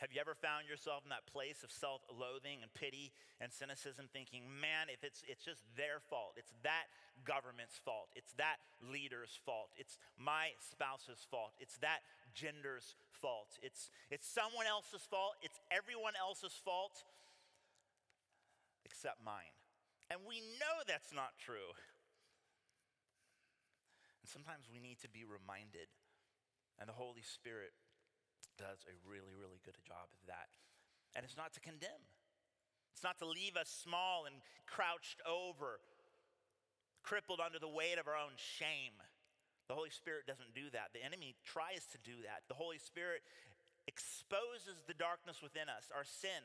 Have 0.03 0.11
you 0.11 0.19
ever 0.19 0.35
found 0.35 0.67
yourself 0.67 1.07
in 1.07 1.11
that 1.15 1.27
place 1.27 1.63
of 1.63 1.71
self 1.71 2.03
loathing 2.11 2.63
and 2.63 2.71
pity 2.75 3.15
and 3.39 3.51
cynicism, 3.51 4.11
thinking, 4.11 4.43
man, 4.47 4.91
if 4.91 5.03
it's, 5.03 5.23
it's 5.27 5.43
just 5.43 5.63
their 5.79 5.99
fault, 5.99 6.35
it's 6.35 6.55
that 6.63 6.91
government's 7.23 7.79
fault, 7.79 8.11
it's 8.15 8.35
that 8.39 8.59
leader's 8.83 9.39
fault, 9.47 9.71
it's 9.79 9.99
my 10.19 10.55
spouse's 10.59 11.23
fault, 11.31 11.55
it's 11.59 11.79
that 11.79 12.03
gender's 12.35 12.95
fault, 13.11 13.59
it's, 13.63 13.91
it's 14.11 14.27
someone 14.27 14.67
else's 14.67 15.03
fault, 15.07 15.35
it's 15.43 15.59
everyone 15.71 16.15
else's 16.19 16.55
fault 16.63 17.03
except 18.87 19.19
mine. 19.23 19.55
And 20.11 20.23
we 20.27 20.43
know 20.63 20.83
that's 20.87 21.11
not 21.11 21.35
true. 21.39 21.75
And 24.29 24.45
sometimes 24.45 24.69
we 24.69 24.77
need 24.77 25.01
to 25.01 25.09
be 25.09 25.25
reminded, 25.25 25.89
and 26.77 26.85
the 26.85 26.93
Holy 26.93 27.25
Spirit 27.25 27.73
does 28.61 28.85
a 28.85 28.93
really, 29.09 29.33
really 29.33 29.57
good 29.65 29.81
job 29.89 30.05
of 30.13 30.21
that. 30.29 30.53
And 31.17 31.25
it's 31.25 31.33
not 31.41 31.57
to 31.57 31.65
condemn, 31.65 32.05
it's 32.93 33.01
not 33.01 33.17
to 33.25 33.27
leave 33.27 33.57
us 33.57 33.73
small 33.73 34.29
and 34.29 34.45
crouched 34.69 35.25
over, 35.25 35.81
crippled 37.01 37.41
under 37.41 37.57
the 37.57 37.73
weight 37.73 37.97
of 37.97 38.05
our 38.05 38.21
own 38.21 38.37
shame. 38.37 39.01
The 39.73 39.73
Holy 39.73 39.89
Spirit 39.89 40.29
doesn't 40.29 40.53
do 40.53 40.69
that. 40.77 40.93
The 40.93 41.01
enemy 41.01 41.33
tries 41.49 41.89
to 41.97 41.99
do 42.05 42.21
that. 42.29 42.45
The 42.53 42.61
Holy 42.61 42.77
Spirit 42.77 43.25
exposes 43.89 44.85
the 44.85 44.93
darkness 44.93 45.41
within 45.41 45.73
us, 45.73 45.89
our 45.89 46.05
sin, 46.05 46.45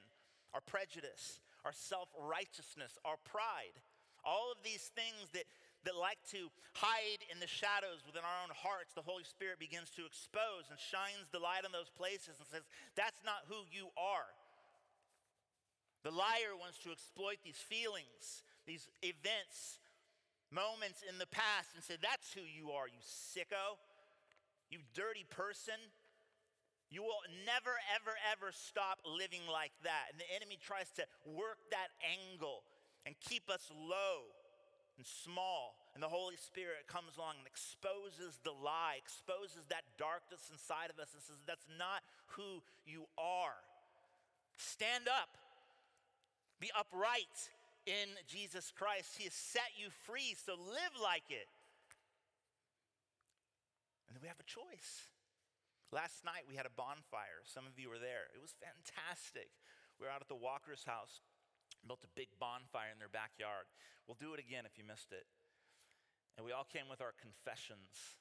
our 0.56 0.64
prejudice, 0.64 1.44
our 1.68 1.76
self 1.76 2.08
righteousness, 2.16 2.96
our 3.04 3.20
pride. 3.28 3.84
All 4.24 4.56
of 4.56 4.64
these 4.64 4.88
things 4.96 5.36
that 5.36 5.44
that 5.86 5.96
like 6.00 6.20
to 6.32 6.48
hide 6.74 7.22
in 7.32 7.40
the 7.40 7.48
shadows 7.48 8.04
within 8.08 8.24
our 8.24 8.40
own 8.44 8.54
hearts, 8.56 8.96
the 8.96 9.06
Holy 9.06 9.24
Spirit 9.24 9.60
begins 9.60 9.92
to 9.96 10.08
expose 10.08 10.72
and 10.72 10.80
shines 10.80 11.28
the 11.32 11.44
light 11.44 11.68
on 11.68 11.72
those 11.72 11.92
places 11.92 12.40
and 12.40 12.48
says, 12.48 12.66
That's 12.96 13.22
not 13.24 13.48
who 13.48 13.68
you 13.70 13.92
are. 14.00 14.32
The 16.04 16.12
liar 16.12 16.56
wants 16.60 16.80
to 16.84 16.92
exploit 16.92 17.40
these 17.44 17.60
feelings, 17.60 18.44
these 18.68 18.92
events, 19.04 19.80
moments 20.52 21.04
in 21.08 21.16
the 21.20 21.30
past, 21.30 21.76
and 21.76 21.84
say, 21.84 21.96
That's 22.00 22.32
who 22.32 22.44
you 22.44 22.72
are, 22.72 22.88
you 22.88 23.04
sicko, 23.04 23.80
you 24.72 24.80
dirty 24.96 25.28
person. 25.30 25.78
You 26.94 27.02
will 27.02 27.26
never, 27.50 27.74
ever, 27.90 28.14
ever 28.30 28.54
stop 28.54 29.02
living 29.02 29.42
like 29.50 29.74
that. 29.82 30.14
And 30.14 30.22
the 30.22 30.30
enemy 30.30 30.62
tries 30.62 30.94
to 31.02 31.10
work 31.26 31.58
that 31.74 31.90
angle 32.06 32.62
and 33.02 33.18
keep 33.18 33.50
us 33.50 33.66
low 33.74 34.30
and 34.98 35.06
small. 35.06 35.76
And 35.94 36.02
the 36.02 36.10
Holy 36.10 36.38
Spirit 36.38 36.86
comes 36.88 37.18
along 37.18 37.42
and 37.42 37.48
exposes 37.48 38.40
the 38.44 38.54
lie, 38.54 38.98
exposes 38.98 39.66
that 39.70 39.86
darkness 39.98 40.50
inside 40.52 40.90
of 40.90 40.98
us, 40.98 41.14
and 41.14 41.22
says, 41.22 41.42
That's 41.46 41.70
not 41.78 42.02
who 42.38 42.62
you 42.86 43.06
are. 43.18 43.62
Stand 44.58 45.10
up, 45.10 45.34
be 46.60 46.70
upright 46.78 47.50
in 47.86 48.10
Jesus 48.30 48.72
Christ. 48.72 49.18
He 49.18 49.26
has 49.26 49.34
set 49.34 49.74
you 49.78 49.90
free, 50.06 50.38
so 50.38 50.54
live 50.54 50.96
like 51.02 51.30
it. 51.30 51.50
And 54.08 54.16
then 54.16 54.22
we 54.22 54.30
have 54.30 54.40
a 54.40 54.48
choice. 54.48 55.10
Last 55.94 56.26
night 56.26 56.50
we 56.50 56.58
had 56.58 56.66
a 56.66 56.74
bonfire. 56.74 57.46
Some 57.46 57.66
of 57.70 57.78
you 57.78 57.90
were 57.90 58.02
there. 58.02 58.30
It 58.34 58.42
was 58.42 58.54
fantastic. 58.58 59.50
We 60.02 60.06
were 60.06 60.14
out 60.14 60.22
at 60.22 60.30
the 60.30 60.38
Walker's 60.38 60.86
house 60.86 61.22
built 61.88 62.04
a 62.08 62.12
big 62.16 62.32
bonfire 62.40 62.92
in 62.92 63.00
their 63.00 63.12
backyard. 63.12 63.68
We'll 64.08 64.20
do 64.20 64.34
it 64.36 64.40
again 64.40 64.64
if 64.64 64.80
you 64.80 64.84
missed 64.84 65.12
it. 65.12 65.28
And 66.36 66.42
we 66.42 66.56
all 66.56 66.66
came 66.66 66.90
with 66.90 67.04
our 67.04 67.14
confessions, 67.14 68.18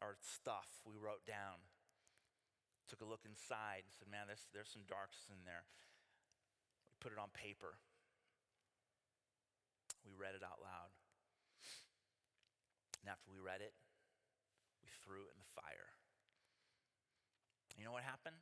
our 0.00 0.16
stuff 0.18 0.80
we 0.86 0.96
wrote 0.96 1.26
down. 1.28 1.60
Took 2.88 3.04
a 3.04 3.10
look 3.10 3.28
inside 3.28 3.84
and 3.84 3.92
said, 3.92 4.08
Man, 4.08 4.24
there's, 4.24 4.48
there's 4.56 4.72
some 4.72 4.88
darks 4.88 5.28
in 5.28 5.44
there. 5.44 5.68
We 6.88 6.96
put 7.04 7.12
it 7.12 7.20
on 7.20 7.28
paper. 7.36 7.76
We 10.08 10.16
read 10.16 10.32
it 10.32 10.40
out 10.40 10.64
loud. 10.64 10.88
And 13.04 13.12
after 13.12 13.28
we 13.28 13.44
read 13.44 13.60
it, 13.60 13.76
we 14.80 14.88
threw 15.04 15.28
it 15.28 15.36
in 15.36 15.40
the 15.44 15.52
fire. 15.52 15.92
You 17.76 17.84
know 17.84 17.92
what 17.92 18.08
happened? 18.08 18.40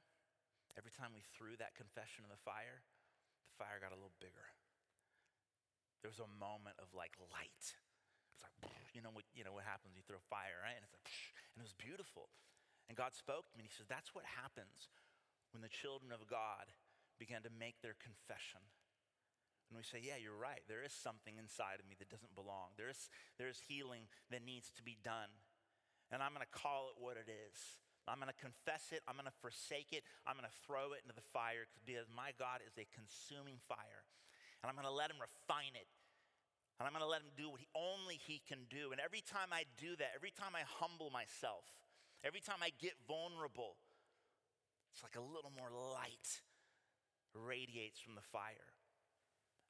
Every 0.78 0.94
time 0.94 1.10
we 1.10 1.26
threw 1.34 1.58
that 1.58 1.74
confession 1.74 2.22
in 2.22 2.30
the 2.30 2.40
fire, 2.40 2.86
fire 3.56 3.80
got 3.80 3.92
a 3.92 3.98
little 3.98 4.14
bigger. 4.20 4.46
There 6.04 6.12
was 6.12 6.22
a 6.22 6.30
moment 6.38 6.78
of 6.78 6.92
like 6.92 7.16
light. 7.32 7.64
It's 8.36 8.42
like, 8.44 8.56
you 8.94 9.00
know 9.00 9.10
what, 9.10 9.24
you 9.32 9.42
know 9.42 9.56
what 9.56 9.66
happens? 9.66 9.96
You 9.96 10.04
throw 10.04 10.20
fire, 10.30 10.60
right? 10.62 10.76
And 10.76 10.84
it's 10.84 10.94
like, 10.94 11.08
and 11.56 11.64
it 11.64 11.66
was 11.66 11.76
beautiful. 11.76 12.30
And 12.86 12.94
God 12.94 13.16
spoke 13.16 13.50
to 13.50 13.54
me 13.58 13.66
and 13.66 13.68
He 13.68 13.74
says, 13.74 13.90
That's 13.90 14.14
what 14.14 14.24
happens 14.24 14.92
when 15.50 15.64
the 15.64 15.72
children 15.72 16.12
of 16.12 16.28
God 16.28 16.70
began 17.18 17.42
to 17.42 17.52
make 17.52 17.80
their 17.80 17.96
confession. 17.98 18.62
And 19.66 19.74
we 19.74 19.82
say, 19.82 19.98
Yeah, 19.98 20.20
you're 20.20 20.36
right. 20.36 20.62
There 20.70 20.86
is 20.86 20.94
something 20.94 21.40
inside 21.40 21.82
of 21.82 21.88
me 21.88 21.98
that 21.98 22.12
doesn't 22.12 22.38
belong. 22.38 22.76
There 22.78 22.92
is, 22.92 23.10
there 23.40 23.50
is 23.50 23.58
healing 23.66 24.06
that 24.30 24.46
needs 24.46 24.70
to 24.78 24.82
be 24.84 25.00
done. 25.02 25.32
And 26.14 26.22
I'm 26.22 26.30
going 26.30 26.46
to 26.46 26.54
call 26.54 26.94
it 26.94 27.02
what 27.02 27.18
it 27.18 27.26
is. 27.26 27.58
I'm 28.06 28.22
going 28.22 28.30
to 28.30 28.38
confess 28.38 28.94
it. 28.94 29.02
I'm 29.10 29.18
going 29.18 29.26
to 29.26 29.42
forsake 29.42 29.90
it. 29.90 30.06
I'm 30.22 30.38
going 30.38 30.46
to 30.46 30.58
throw 30.62 30.94
it 30.94 31.02
into 31.02 31.14
the 31.14 31.26
fire 31.34 31.66
because 31.82 32.06
my 32.06 32.30
God 32.38 32.62
is 32.62 32.78
a 32.78 32.86
consuming 32.94 33.58
fire. 33.66 34.06
And 34.62 34.70
I'm 34.70 34.78
going 34.78 34.86
to 34.86 34.94
let 34.94 35.10
him 35.10 35.18
refine 35.18 35.74
it. 35.74 35.90
And 36.78 36.86
I'm 36.86 36.94
going 36.94 37.04
to 37.04 37.10
let 37.10 37.24
him 37.24 37.34
do 37.34 37.50
what 37.50 37.58
he, 37.58 37.68
only 37.74 38.20
he 38.20 38.38
can 38.44 38.68
do. 38.68 38.92
And 38.92 39.00
every 39.00 39.24
time 39.24 39.50
I 39.50 39.64
do 39.80 39.96
that, 39.96 40.14
every 40.14 40.30
time 40.30 40.54
I 40.54 40.62
humble 40.66 41.10
myself, 41.10 41.66
every 42.22 42.44
time 42.44 42.60
I 42.60 42.70
get 42.78 42.94
vulnerable, 43.08 43.80
it's 44.92 45.02
like 45.02 45.16
a 45.16 45.24
little 45.24 45.52
more 45.52 45.72
light 45.72 46.44
radiates 47.34 47.98
from 48.00 48.14
the 48.14 48.24
fire. 48.24 48.76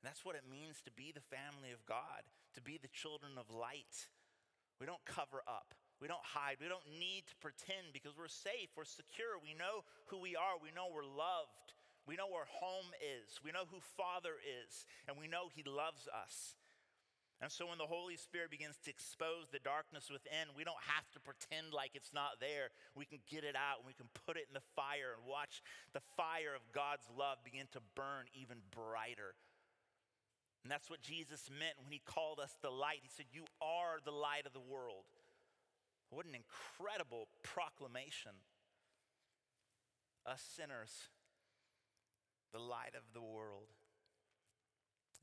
And 0.03 0.05
that's 0.05 0.27
what 0.27 0.37
it 0.37 0.44
means 0.44 0.83
to 0.85 0.92
be 0.92 1.14
the 1.14 1.25
family 1.25 1.70
of 1.70 1.87
God, 1.87 2.27
to 2.55 2.61
be 2.61 2.79
the 2.79 2.90
children 2.90 3.38
of 3.38 3.55
light. 3.55 4.11
We 4.79 4.87
don't 4.87 5.03
cover 5.07 5.42
up. 5.46 5.75
We 6.01 6.09
don't 6.09 6.25
hide. 6.25 6.61
We 6.61 6.69
don't 6.69 6.85
need 7.01 7.25
to 7.33 7.37
pretend 7.41 7.97
because 7.97 8.13
we're 8.17 8.29
safe. 8.29 8.69
We're 8.77 8.85
secure. 8.85 9.41
We 9.41 9.57
know 9.57 9.85
who 10.13 10.21
we 10.21 10.37
are. 10.37 10.61
We 10.61 10.75
know 10.77 10.93
we're 10.93 11.09
loved. 11.09 11.73
We 12.05 12.21
know 12.21 12.29
where 12.29 12.47
home 12.47 12.93
is. 13.01 13.41
We 13.41 13.51
know 13.51 13.65
who 13.67 13.81
Father 13.97 14.37
is. 14.39 14.85
And 15.09 15.17
we 15.17 15.27
know 15.27 15.49
He 15.49 15.65
loves 15.65 16.05
us. 16.13 16.57
And 17.41 17.53
so 17.53 17.69
when 17.69 17.77
the 17.77 17.89
Holy 17.89 18.17
Spirit 18.17 18.49
begins 18.49 18.81
to 18.85 18.91
expose 18.91 19.53
the 19.53 19.61
darkness 19.61 20.09
within, 20.09 20.57
we 20.57 20.65
don't 20.65 20.81
have 20.89 21.05
to 21.13 21.21
pretend 21.21 21.77
like 21.77 21.93
it's 21.93 22.17
not 22.17 22.41
there. 22.41 22.73
We 22.97 23.05
can 23.05 23.21
get 23.29 23.45
it 23.45 23.53
out 23.53 23.85
and 23.85 23.87
we 23.87 23.93
can 23.93 24.09
put 24.25 24.41
it 24.41 24.49
in 24.49 24.57
the 24.57 24.65
fire 24.73 25.13
and 25.13 25.29
watch 25.29 25.61
the 25.93 26.01
fire 26.17 26.57
of 26.57 26.65
God's 26.73 27.05
love 27.13 27.45
begin 27.45 27.69
to 27.77 27.85
burn 27.93 28.25
even 28.33 28.65
brighter. 28.73 29.37
And 30.65 30.73
that's 30.73 30.89
what 30.89 31.05
Jesus 31.05 31.53
meant 31.53 31.77
when 31.85 31.93
he 31.93 32.01
called 32.01 32.41
us 32.41 32.57
the 32.65 32.73
light. 32.73 33.05
He 33.05 33.13
said, 33.13 33.27
You 33.31 33.45
are 33.61 34.01
the 34.01 34.17
light 34.17 34.49
of 34.49 34.57
the 34.57 34.65
world. 34.65 35.05
What 36.11 36.27
an 36.27 36.35
incredible 36.35 37.29
proclamation. 37.42 38.33
Us 40.25 40.42
sinners, 40.42 41.11
the 42.53 42.59
light 42.59 42.95
of 42.97 43.12
the 43.14 43.23
world. 43.23 43.75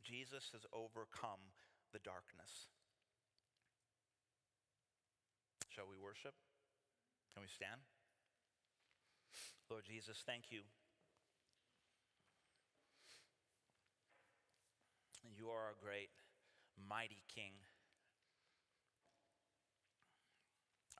Jesus 0.03 0.51
has 0.51 0.65
overcome 0.73 1.55
the 1.91 1.99
darkness. 1.99 2.67
Shall 5.69 5.87
we 5.89 5.97
worship? 5.97 6.35
Can 7.33 7.41
we 7.41 7.49
stand? 7.49 7.81
Lord 9.69 9.85
Jesus, 9.85 10.21
thank 10.25 10.51
you. 10.51 10.61
You 15.23 15.49
are 15.49 15.73
a 15.73 15.83
great, 15.83 16.11
mighty 16.77 17.23
King. 17.33 17.53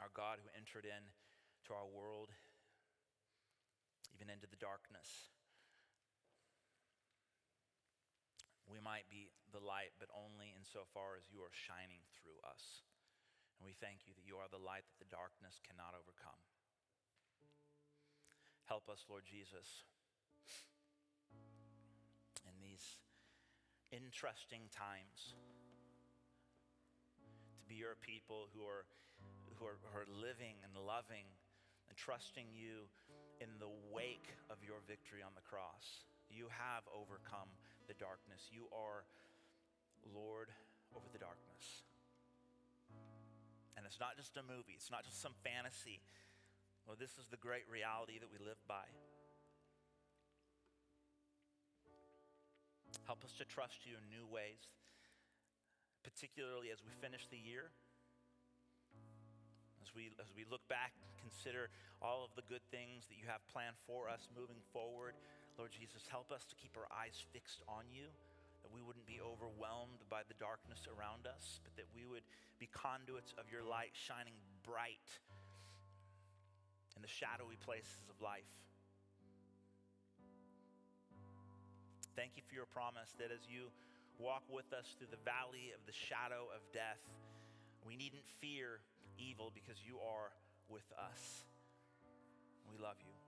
Our 0.04 0.12
God 0.12 0.44
who 0.44 0.52
entered 0.52 0.84
in 0.84 1.00
to 1.64 1.72
our 1.72 1.88
world, 1.88 2.28
even 4.12 4.28
into 4.28 4.52
the 4.52 4.60
darkness. 4.60 5.32
We 8.68 8.84
might 8.84 9.08
be 9.08 9.32
the 9.56 9.64
light, 9.64 9.96
but 9.96 10.12
only 10.12 10.52
insofar 10.52 11.16
as 11.16 11.32
you 11.32 11.40
are 11.40 11.56
shining 11.56 12.04
through 12.20 12.36
us. 12.44 12.84
And 13.56 13.64
we 13.64 13.72
thank 13.80 14.04
you 14.04 14.12
that 14.20 14.28
you 14.28 14.36
are 14.44 14.52
the 14.52 14.60
light 14.60 14.84
that 14.84 15.00
the 15.00 15.08
darkness 15.08 15.64
cannot 15.64 15.96
overcome. 15.96 16.42
Help 18.68 18.92
us, 18.92 19.08
Lord 19.08 19.24
Jesus, 19.24 19.88
in 22.44 22.56
these 22.60 23.00
interesting 23.96 24.68
times 24.68 25.32
to 27.56 27.64
be 27.72 27.80
your 27.80 27.96
people 28.04 28.52
who 28.52 28.68
are, 28.68 28.84
who 29.64 29.72
are, 29.72 29.80
who 29.80 30.04
are 30.04 30.10
living 30.12 30.60
and 30.60 30.76
loving 30.76 31.24
and 31.88 31.96
trusting 31.96 32.52
you 32.52 32.92
in 33.40 33.48
the 33.64 33.72
wake 33.96 34.28
of 34.52 34.60
your 34.60 34.84
victory 34.84 35.24
on 35.24 35.32
the 35.40 35.46
cross. 35.48 36.04
You 36.28 36.52
have 36.52 36.84
overcome 36.92 37.48
the 37.88 37.96
darkness. 37.96 38.52
You 38.52 38.68
are 38.76 39.08
Lord 40.12 40.52
over 40.92 41.08
the 41.16 41.24
darkness. 41.24 41.88
And 43.80 43.88
it's 43.88 44.04
not 44.04 44.20
just 44.20 44.36
a 44.36 44.44
movie, 44.44 44.76
it's 44.76 44.92
not 44.92 45.08
just 45.08 45.24
some 45.24 45.34
fantasy. 45.48 46.04
Well, 46.84 47.00
this 47.00 47.16
is 47.16 47.32
the 47.32 47.40
great 47.40 47.64
reality 47.72 48.20
that 48.20 48.28
we 48.28 48.44
live 48.44 48.60
by. 48.68 48.84
Help 53.08 53.24
us 53.24 53.32
to 53.40 53.48
trust 53.48 53.88
you 53.88 53.96
in 53.96 54.04
new 54.12 54.28
ways, 54.28 54.68
particularly 56.04 56.68
as 56.72 56.84
we 56.84 56.92
finish 57.00 57.28
the 57.32 57.40
year. 57.40 57.72
As 59.84 59.92
we, 59.92 60.16
as 60.16 60.32
we 60.32 60.48
look 60.48 60.64
back, 60.72 60.96
consider 61.20 61.68
all 62.00 62.24
of 62.24 62.32
the 62.40 62.46
good 62.48 62.64
things 62.72 63.04
that 63.12 63.20
you 63.20 63.28
have 63.28 63.44
planned 63.52 63.76
for 63.84 64.08
us 64.08 64.32
moving 64.32 64.64
forward. 64.72 65.12
Lord 65.60 65.76
Jesus, 65.76 66.08
help 66.08 66.32
us 66.32 66.48
to 66.48 66.56
keep 66.56 66.72
our 66.80 66.88
eyes 66.88 67.20
fixed 67.36 67.68
on 67.68 67.84
you, 67.92 68.08
that 68.64 68.72
we 68.72 68.80
wouldn't 68.80 69.04
be 69.04 69.20
overwhelmed 69.20 70.00
by 70.08 70.24
the 70.24 70.40
darkness 70.40 70.88
around 70.88 71.28
us, 71.28 71.60
but 71.68 71.76
that 71.76 71.92
we 71.92 72.08
would 72.08 72.24
be 72.64 72.72
conduits 72.72 73.36
of 73.36 73.52
your 73.52 73.60
light 73.60 73.92
shining 73.92 74.40
bright 74.64 75.04
in 76.96 77.04
the 77.04 77.12
shadowy 77.12 77.60
places 77.60 78.08
of 78.08 78.16
life. 78.24 78.48
Thank 82.16 82.40
you 82.40 82.44
for 82.48 82.56
your 82.56 82.72
promise 82.72 83.12
that 83.20 83.36
as 83.36 83.44
you 83.52 83.68
walk 84.16 84.48
with 84.48 84.72
us 84.72 84.96
through 84.96 85.12
the 85.12 85.20
valley 85.28 85.76
of 85.76 85.84
the 85.84 85.92
shadow 85.92 86.48
of 86.56 86.64
death, 86.72 87.04
we 87.84 88.00
needn't 88.00 88.24
fear 88.40 88.80
evil 89.18 89.52
because 89.54 89.78
you 89.86 90.00
are 90.00 90.32
with 90.70 90.88
us. 90.98 91.46
We 92.72 92.78
love 92.78 92.98
you. 93.06 93.23